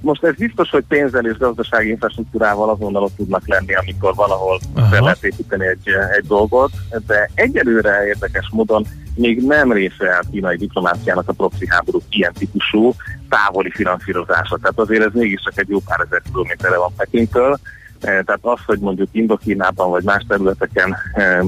[0.00, 4.86] most ez biztos, hogy pénzzel és gazdasági infrastruktúrával azonnal ott tudnak lenni, amikor valahol Aha.
[4.86, 5.88] fel lehet építeni egy,
[6.18, 6.70] egy dolgot,
[7.06, 12.94] de egyelőre érdekes módon még nem része a kínai diplomáciának a proxy háború ilyen típusú
[13.28, 14.58] távoli finanszírozása.
[14.62, 17.58] Tehát azért ez mégiscsak egy jó pár ezer kilométerre van Pekintől.
[18.00, 21.40] Eh, Tehát az, hogy mondjuk Indokínában vagy más területeken eh,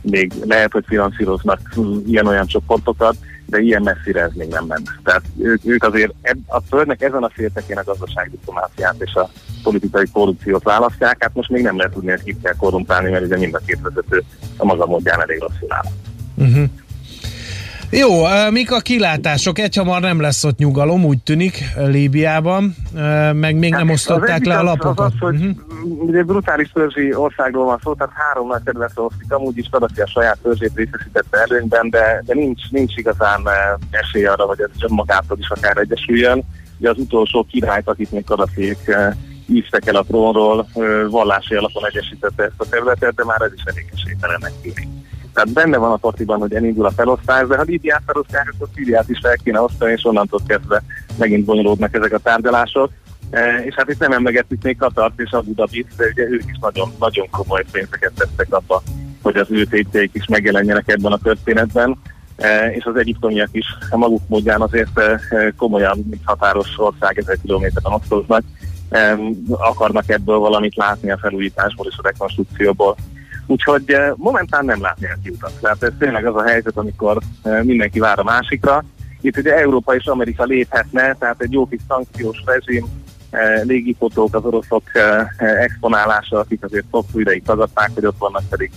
[0.00, 1.60] még lehet, hogy finanszíroznak
[2.06, 3.16] ilyen-olyan csoportokat,
[3.46, 4.90] de ilyen messzire ez még nem ment.
[5.04, 9.30] Tehát ők, ők azért eb, a földnek ezen a féltekén a gazdaságdiplomáciát és a
[9.62, 13.38] politikai korrupciót választják, hát most még nem lehet tudni, hogy kit kell korrumpálni, mert ugye
[13.38, 14.22] mind a két vezető
[14.56, 15.92] a maga módján elég rosszul áll.
[16.34, 16.68] Uh-huh.
[17.96, 18.10] Jó,
[18.50, 19.58] mik a kilátások?
[19.58, 22.74] Egyhamar nem lesz ott nyugalom, úgy tűnik, Líbiában,
[23.32, 24.98] meg még nem Hát, osztották egyik le a lapokat.
[24.98, 25.48] Az, az, hogy Mhm.
[25.48, 26.02] uh-huh.
[26.02, 30.06] ugye brutális törzsi országról van szó, tehát három nagy területre osztik, amúgy is Kadhafi a
[30.06, 33.48] saját törzsét részesítette előnyben, de, de nincs, nincs igazán
[33.90, 36.42] esély arra, hogy ez magától is akár egyesüljön.
[36.78, 39.14] Ugye az utolsó királyt, akit még Kadhafiék uh,
[39.46, 40.68] ívtek el a trónról,
[41.10, 44.88] vallási alapon egyesítette ezt a területet, de már ez is elég esélytelennek tűnik.
[45.34, 49.08] Tehát benne van a partiban, hogy elindul a felosztás, de ha Líbiát felosztják, akkor Szíriát
[49.08, 50.82] is fel kéne osztani, és onnantól kezdve
[51.18, 52.90] megint bonyolódnak ezek a tárgyalások.
[53.30, 56.58] E, és hát itt nem emlegettük még Katart és Abu Dhabit, de ugye ők is
[56.60, 58.82] nagyon, nagyon komoly pénzeket tettek abba,
[59.22, 61.98] hogy az ő tétjeik is megjelenjenek ebben a történetben.
[62.36, 67.18] E, és az egyiptomiak is a maguk módján azért e, e, komolyan, mint határos ország,
[67.18, 68.42] ezer kilométeren osztoznak,
[69.48, 72.96] akarnak ebből valamit látni a felújításból és a rekonstrukcióból.
[73.46, 75.52] Úgyhogy eh, momentán nem látni a kiutat.
[75.60, 78.84] Tehát ez tényleg az a helyzet, amikor eh, mindenki vár a másikra.
[79.20, 82.86] Itt ugye Európa és Amerika léphetne, tehát egy jó kis szankciós rezsim,
[83.30, 84.82] eh, légifotók, az oroszok
[85.38, 88.70] exponálása, akik azért hosszú ideig tagadták, hogy ott vannak pedig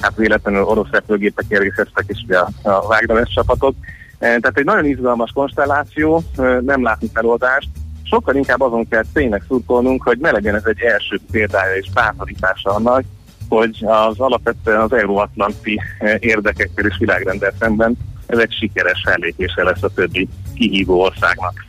[0.00, 3.74] hát véletlenül orosz repülgépek érkeztek is ugye a, a Wagner csapatok.
[4.18, 6.22] Eh, Tehát egy nagyon izgalmas konstelláció,
[6.60, 7.68] nem látni feloldást.
[8.02, 12.70] Sokkal inkább azon kell tényleg szurkolnunk, hogy ne legyen ez egy első példája és bátorítása
[12.70, 13.04] annak,
[13.48, 17.96] hogy az alapvetően az euróatlanti eh, érdekekkel és világrendel szemben
[18.32, 21.66] ez egy sikeres fellépése lesz a többi kihívó országnak.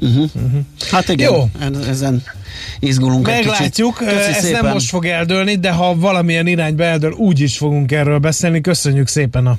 [0.00, 0.30] Uh-huh.
[0.34, 0.60] Uh-huh.
[0.90, 1.44] Hát igen, Jó.
[1.88, 2.22] Ezen
[2.78, 4.12] izgulunk egy Meglátjuk, kicsit.
[4.12, 4.62] Köszi ez szépen.
[4.62, 8.60] nem most fog eldőlni, de ha valamilyen irányba eldől, úgy is fogunk erről beszélni.
[8.60, 9.58] Köszönjük szépen a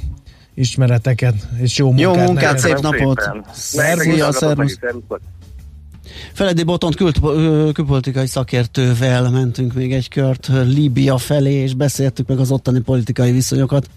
[0.53, 2.15] ismereteket, és jó munkát.
[2.15, 2.59] Jó munkát, neked.
[2.59, 3.21] szép napot.
[3.21, 4.31] szépen.
[4.31, 4.77] Szervusz,
[6.33, 12.39] Feledi Botont kült, ö, külpolitikai szakértővel mentünk még egy kört Líbia felé, és beszéltük meg
[12.39, 13.89] az ottani politikai viszonyokat.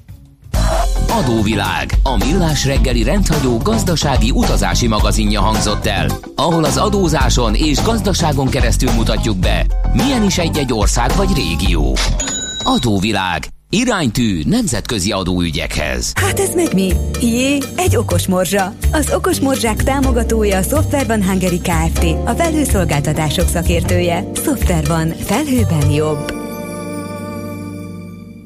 [1.09, 8.49] Adóvilág, a millás reggeli rendhagyó gazdasági utazási magazinja hangzott el, ahol az adózáson és gazdaságon
[8.49, 11.97] keresztül mutatjuk be, milyen is egy-egy ország vagy régió.
[12.65, 16.13] Adóvilág, iránytű nemzetközi adóügyekhez.
[16.15, 16.93] Hát ez meg mi?
[17.21, 18.75] Jé, egy okos morzsa.
[18.93, 22.05] Az okos morzsák támogatója a Software van Hungary Kft.
[22.25, 24.25] A felhőszolgáltatások szakértője.
[24.35, 25.09] Software van.
[25.09, 26.33] Felhőben jobb.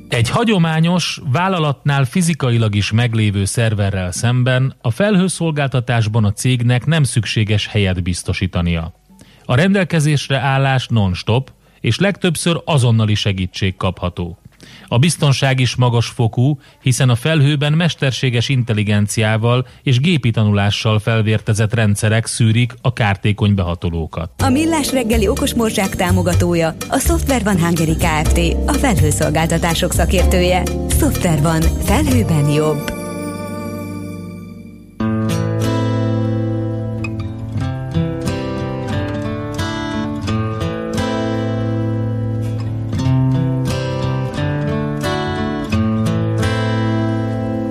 [0.09, 8.03] Egy hagyományos, vállalatnál fizikailag is meglévő szerverrel szemben a felhőszolgáltatásban a cégnek nem szükséges helyet
[8.03, 8.95] biztosítania.
[9.45, 14.40] A rendelkezésre állás non-stop, és legtöbbször azonnali segítség kapható.
[14.93, 22.27] A biztonság is magas fokú, hiszen a felhőben mesterséges intelligenciával és gépi tanulással felvértezett rendszerek
[22.27, 24.31] szűrik a kártékony behatolókat.
[24.43, 28.39] A Millás reggeli okos morzsák támogatója a Software van Hungary Kft.
[28.67, 30.63] A felhőszolgáltatások szakértője.
[30.99, 31.61] Software van.
[31.61, 33.00] Felhőben jobb.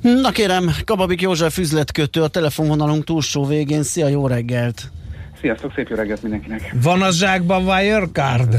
[0.00, 3.82] Na kérem, Kababik József üzletkötő a telefonvonalunk túlsó végén.
[3.82, 4.90] Szia, jó reggelt!
[5.40, 6.74] Sziasztok, szép jó reggelt mindenkinek.
[6.82, 8.56] Van a zsákban Wirecard?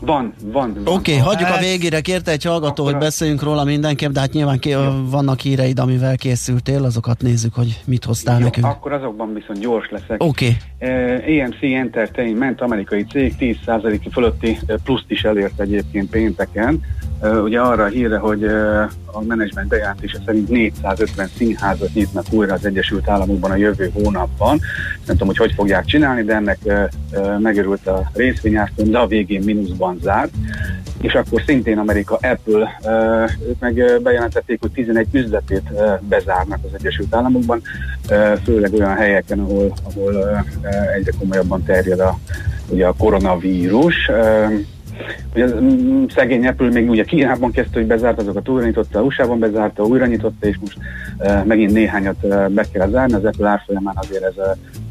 [0.00, 0.74] Van, van.
[0.84, 0.94] van.
[0.94, 4.32] Oké, okay, hagyjuk a végére, kérte egy hallgató, Akkor hogy beszéljünk róla mindenképp, de hát
[4.32, 4.76] nyilván ké-
[5.10, 8.66] vannak híreid, amivel készültél, azokat nézzük, hogy mit hoztál Jó, nekünk.
[8.66, 10.22] akkor azokban viszont gyors leszek.
[10.22, 10.56] Oké.
[10.78, 16.80] Eh, AMC Entertainment, amerikai cég 10% fölötti eh, pluszt is elért egyébként pénteken.
[17.22, 22.52] Ö, Ugye arra a híre, hogy ö, a menedzsment bejelentése szerint 450 színházat nyitnak újra
[22.54, 24.60] az Egyesült Államokban a jövő hónapban.
[25.06, 26.84] Nem tudom, hogy hogy fogják csinálni, de ennek ö,
[27.38, 30.30] megörült a részvényártón, de a végén mínuszban zárt.
[31.00, 32.80] És akkor szintén Amerika Apple,
[33.48, 35.70] ők meg bejelentették, hogy 11 üzletét
[36.08, 37.62] bezárnak az Egyesült Államokban,
[38.44, 40.44] főleg olyan helyeken, ahol, ahol
[40.96, 42.18] egyre komolyabban terjed a,
[42.68, 44.10] ugye a koronavírus.
[45.34, 49.38] Ugye az, mm, szegény Apple még ugye Kínában kezdte, hogy bezárt, azokat újra nyitotta, USA-ban
[49.38, 50.78] bezárta, újra nyitotta, és most
[51.44, 53.14] megint néhányat be kell zárni.
[53.14, 54.34] Az Apple árfolyamán azért ez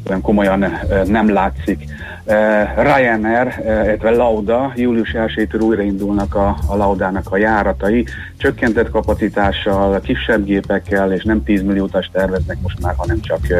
[0.08, 1.84] olyan komolyan uh, nem látszik.
[2.24, 2.34] Uh,
[2.82, 10.44] Ryanair, uh, illetve Lauda, július 1-től újraindulnak a, a Laudának a járatai, csökkentett kapacitással, kisebb
[10.44, 13.58] gépekkel, és nem 10 millió utas terveznek most már, hanem csak uh,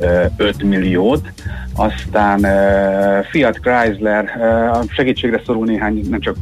[0.00, 1.32] uh, 5 milliót.
[1.74, 2.40] Aztán
[3.30, 4.30] Fiat Chrysler
[4.88, 6.36] segítségre szorul néhány, nem csak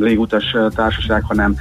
[0.00, 1.56] légutas társaság, hanem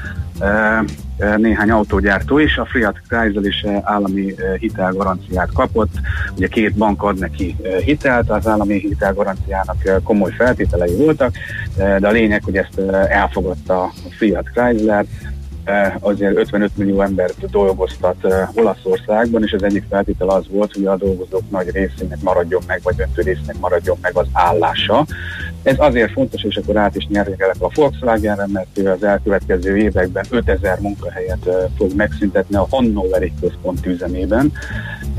[1.37, 2.57] néhány autógyártó is.
[2.57, 5.91] A Fiat Chrysler is állami hitelgaranciát kapott.
[6.35, 11.33] Ugye két bank ad neki hitelt, az állami hitelgaranciának komoly feltételei voltak,
[11.75, 15.05] de a lényeg, hogy ezt elfogadta a Fiat Chrysler,
[15.99, 20.97] azért 55 millió embert dolgoztat eh, Olaszországban, és az egyik feltétel az volt, hogy a
[20.97, 25.05] dolgozók nagy részének maradjon meg, vagy döntő részének maradjon meg az állása.
[25.63, 30.25] Ez azért fontos, és akkor át is nyerjelek a Volkswagenre, mert ő az elkövetkező években
[30.29, 34.51] 5000 munkahelyet eh, fog megszüntetni a Hannoveri központ üzemében,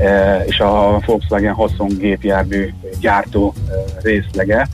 [0.01, 4.67] Eh, és a Volkswagen haszongépjármű gyártó eh, részlege eh,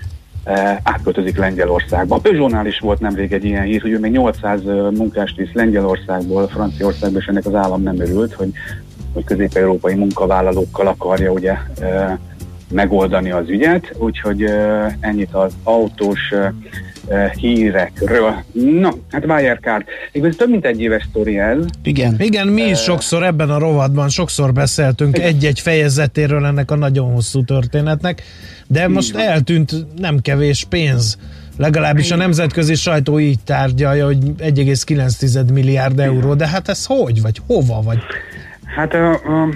[0.84, 2.18] átköltözik Lengyelországba.
[2.18, 6.48] Peugeotnál is volt nemrég egy ilyen hír, hogy ő még 800 eh, munkást visz Lengyelországból,
[6.48, 8.52] Franciaországba, és ennek az állam nem örült, hogy,
[9.14, 11.58] hogy közép-európai munkavállalókkal akarja ugye
[12.70, 14.44] megoldani az ügyet, úgyhogy
[15.00, 16.34] ennyit az autós
[17.40, 18.44] hírekről.
[18.52, 19.84] Na, hát Wirecard.
[20.12, 21.58] Igaz, több mint egy éves sztori ez.
[21.84, 22.16] Igen.
[22.20, 27.44] Igen, mi is sokszor ebben a rovatban sokszor beszéltünk egy-egy fejezetéről ennek a nagyon hosszú
[27.44, 28.24] történetnek,
[28.68, 31.18] de most eltűnt nem kevés pénz.
[31.58, 37.42] Legalábbis a nemzetközi sajtó így tárgyalja, hogy 1,9 milliárd euró, de hát ez hogy, vagy
[37.48, 37.98] hova, vagy
[38.76, 39.50] Hát a, a,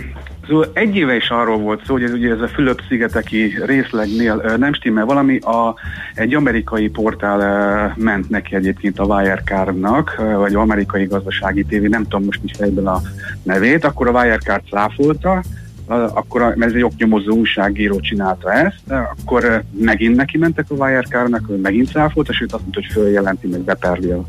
[0.52, 4.74] szóval egy éve is arról volt szó, hogy ez, ugye ez a Fülöp-szigeteki részlegnél nem
[4.74, 5.76] stimmel valami, a,
[6.14, 12.40] egy amerikai portál ment neki egyébként a Wirecard-nak, vagy amerikai gazdasági tévé, nem tudom most
[12.44, 13.02] is fejben a
[13.44, 15.44] nevét, akkor a Wirecard cáfolta,
[15.88, 18.92] akkor, mert ez egy oknyomozó újságíró csinálta ezt,
[19.22, 24.12] akkor megint neki mentek a Wirecard-nak, megint cáfolta, sőt azt mondta, hogy följelenti, meg beperli
[24.12, 24.26] a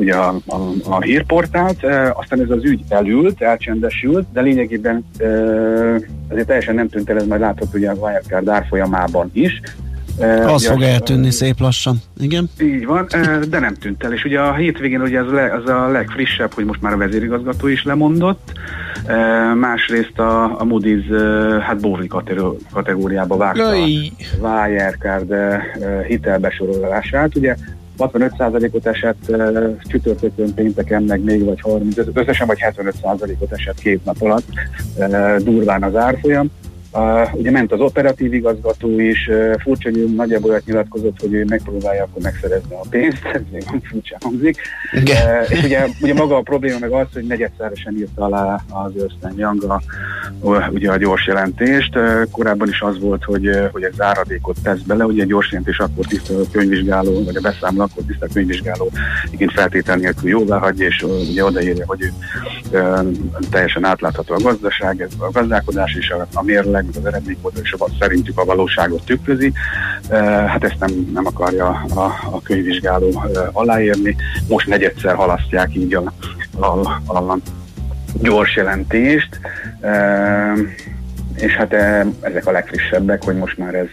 [0.00, 5.24] ugye a, a, a hírportált, e, aztán ez az ügy elült, elcsendesült, de lényegében e,
[6.28, 9.60] ezért teljesen nem tűnt el, ez majd látható ugye a Wirecard árfolyamában is.
[10.20, 11.96] E, Az fog eltűnni szép lassan.
[12.20, 12.50] Igen?
[12.60, 15.68] Így van, e, de nem tűnt el, és ugye a hétvégén ugye az, le, az
[15.68, 18.52] a legfrissebb, hogy most már a vezérigazgató is lemondott,
[19.06, 19.14] e,
[19.54, 21.04] másrészt a, a Moody's
[21.62, 24.10] hát kategó- kategóriába vágta a Öj.
[24.40, 25.34] Wirecard
[26.06, 27.56] hitelbesorolását, ugye
[28.00, 29.36] 65%-ot esett
[29.88, 34.46] csütörtökön, pénteken, meg még vagy 30, összesen vagy 75%-ot esett két nap alatt,
[35.38, 36.50] durván az árfolyam.
[36.92, 41.32] Uh, ugye ment az operatív igazgató is, uh, furcsa, hogy ő nagyjából olyat nyilatkozott, hogy
[41.32, 44.56] ő megpróbálja akkor megszerezni a pénzt, ez még furcsa hangzik.
[44.92, 49.38] Uh, és ugye, ugye maga a probléma meg az, hogy negyedszeresen írta alá az Ernst
[49.38, 49.82] Young a,
[50.70, 51.96] ugye a gyors jelentést.
[51.96, 55.50] Uh, korábban is az volt, hogy, uh, hogy egy záradékot tesz bele, ugye a gyors
[55.50, 58.90] jelentés akkor tiszta a könyvvizsgáló, vagy a beszámoló akkor tiszta a könyvvizsgáló,
[59.30, 62.12] igen feltétel nélkül jóvá hagyja, és uh, ugye odaírja, hogy ő
[62.72, 63.10] uh,
[63.50, 67.12] teljesen átlátható a gazdaság, ez a gazdálkodás is, a, a mérleg, meg
[67.78, 69.52] az szerintük a valóságot tükrözi.
[70.46, 72.00] Hát ezt nem, nem akarja a,
[72.30, 73.22] a könyvvizsgáló
[73.52, 74.16] aláírni.
[74.48, 76.12] Most negyedszer halasztják így a,
[76.60, 76.66] a,
[77.18, 77.38] a
[78.20, 79.40] gyors jelentést,
[81.36, 81.72] és hát
[82.20, 83.88] ezek a legfrissebbek, hogy most már ez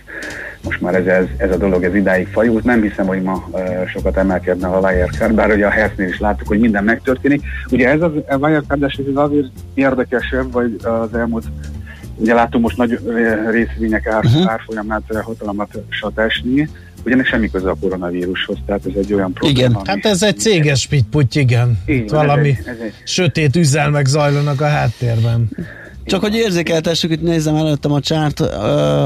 [0.67, 2.63] most már ez, ez, ez a dolog ez idáig fajult.
[2.63, 6.47] Nem hiszem, hogy ma uh, sokat emelkedne a Wirecard, bár ugye a Hertznél is láttuk,
[6.47, 7.41] hogy minden megtörténik.
[7.71, 11.45] Ugye ez az, a wirecard ez azért érdekesebb, vagy az elmúlt
[12.19, 12.99] Ugye látunk most nagy
[13.51, 14.51] részvények ár, uh-huh.
[14.51, 16.69] árfolyamát ö, hatalmasat esni,
[17.03, 19.57] ugye ennek semmi köze a koronavírushoz, tehát ez egy olyan probléma.
[19.59, 21.79] Igen, hát ez egy céges pitty igen.
[21.85, 25.49] Így van, ez Valami egy- ez egy- sötét üzelmek zajlanak a háttérben.
[26.07, 28.39] Csak hogy érzékeltessük, itt nézem előttem a csárt,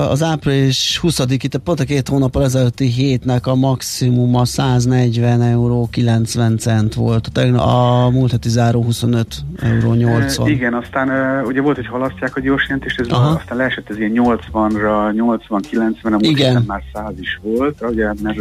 [0.10, 6.58] az április 20 itt pont a két hónappal ezelőtti hétnek a maximuma 140 euró 90
[6.58, 7.28] cent volt.
[7.56, 9.28] A, múlt heti záró 25
[9.62, 10.47] euró 80.
[10.47, 11.10] E, igen, aztán
[11.45, 13.30] ugye volt, hogy halasztják a gyors jelentést, ez Aha.
[13.30, 15.14] aztán leesett ez ilyen 80-ra,
[15.49, 16.64] 80-90, a múlt Igen.
[16.68, 18.39] már 100 is volt, ugye, mert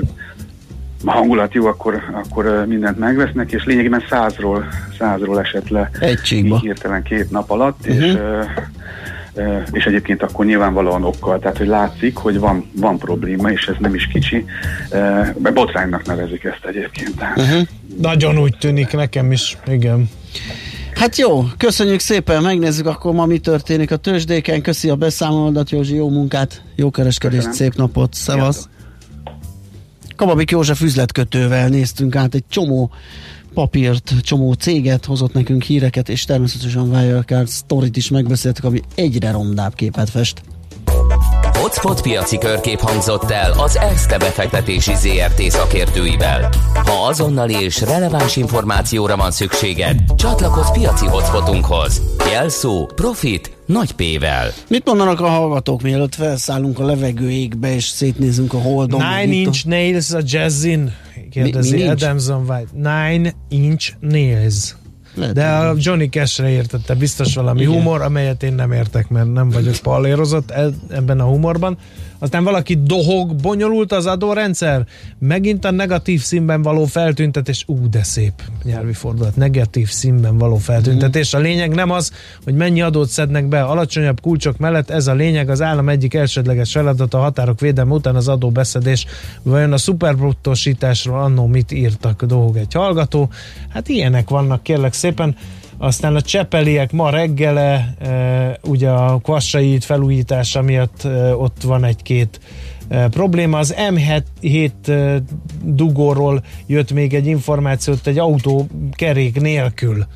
[1.04, 4.64] a hangulat jó, akkor, akkor mindent megvesznek, és lényegében százról,
[4.98, 6.54] százról esett le Egy csíkba.
[6.56, 8.02] így hirtelen két nap alatt, Mhm.
[8.02, 8.40] és, ö,
[9.72, 13.94] és egyébként akkor nyilvánvalóan okkal, tehát hogy látszik, hogy van, van probléma, és ez nem
[13.94, 14.44] is kicsi.
[15.54, 17.14] Botránynak nevezik ezt egyébként.
[17.36, 17.60] Uh-huh.
[18.00, 20.10] Nagyon úgy tűnik nekem is, igen.
[20.94, 24.62] Hát jó, köszönjük szépen, megnézzük akkor ma mi történik a tőzsdéken.
[24.62, 27.56] Köszi a beszámolódat, Józsi, jó munkát, jó kereskedést, Köszönöm.
[27.70, 28.68] szép napot, szevasz.
[30.20, 32.90] Kababik József üzletkötővel néztünk át egy csomó
[33.54, 39.74] papírt, csomó céget, hozott nekünk híreket, és természetesen Wirecard sztorit is megbeszéltük, ami egyre rondább
[39.74, 40.42] képet fest.
[41.70, 46.48] Hotspot piaci körkép hangzott el az ESZTE befektetési ZRT szakértőivel.
[46.74, 52.02] Ha azonnali és releváns információra van szükséged, csatlakozz piaci hotspotunkhoz.
[52.32, 54.52] Jelszó Profit nagy P-vel.
[54.68, 59.00] Mit mondanak a hallgatók, mielőtt felszállunk a levegő égbe, és szétnézünk a holdon?
[59.00, 60.94] Nine inch nails a jazzin?
[61.30, 61.88] Kérdezi Mi-?
[61.88, 62.70] Adamson White.
[62.74, 64.74] Nine inch nails.
[65.14, 67.72] Lehet, De a Johnny Cash-re értette biztos valami Igen.
[67.72, 70.52] humor, amelyet én nem értek, mert nem vagyok pallérozott
[70.90, 71.78] ebben a humorban.
[72.22, 74.86] Aztán valaki dohog, bonyolult az adórendszer,
[75.18, 78.32] megint a negatív színben való feltüntetés, ú, de szép
[78.64, 81.34] nyelvi fordulat, negatív színben való feltüntetés.
[81.34, 82.12] A lényeg nem az,
[82.44, 86.72] hogy mennyi adót szednek be alacsonyabb kulcsok mellett, ez a lényeg, az állam egyik elsődleges
[86.72, 89.06] feladata a határok védelme után az adóbeszedés.
[89.42, 93.28] Vajon a szuperbruttosításról annó mit írtak, dohog egy hallgató?
[93.68, 95.36] Hát ilyenek vannak, kérlek szépen.
[95.82, 102.40] Aztán a csepeliek ma reggele, e, ugye a kvassai felújítása miatt e, ott van egy-két
[102.88, 103.58] e, probléma.
[103.58, 105.22] Az M7 e,
[105.64, 110.06] dugóról jött még egy információt, egy autó kerék nélkül.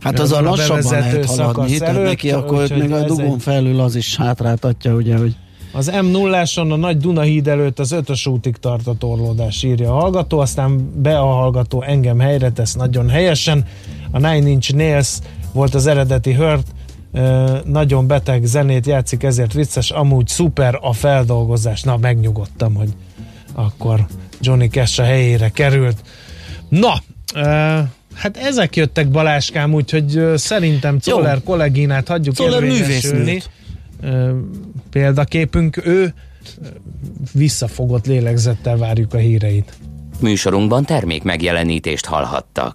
[0.00, 3.96] Hát az a lassabban lehet haladni, előtt, neki, akkor még a dugón egy- felül az
[3.96, 5.36] is hátráltatja, ugye, hogy
[5.72, 10.00] Az m 0 a Nagy Dunahíd előtt az ötös útig tart a torlódás, írja a
[10.00, 13.64] hallgató, aztán be a hallgató engem helyre tesz nagyon helyesen.
[14.14, 15.18] A Nine Inch Nails
[15.52, 16.66] volt az eredeti hört,
[17.12, 21.82] Ö, nagyon beteg zenét játszik, ezért vicces, amúgy szuper a feldolgozás.
[21.82, 22.88] Na, megnyugodtam, hogy
[23.52, 24.06] akkor
[24.40, 25.96] Johnny Cash a helyére került.
[26.68, 27.02] Na,
[28.14, 33.42] hát ezek jöttek Baláskám, úgyhogy szerintem Czoller kolléginát hagyjuk Czoller érvényesülni.
[34.90, 36.14] példaképünk ő,
[37.32, 39.72] visszafogott lélegzettel várjuk a híreit.
[40.20, 42.72] Műsorunkban termék megjelenítést hallhattak.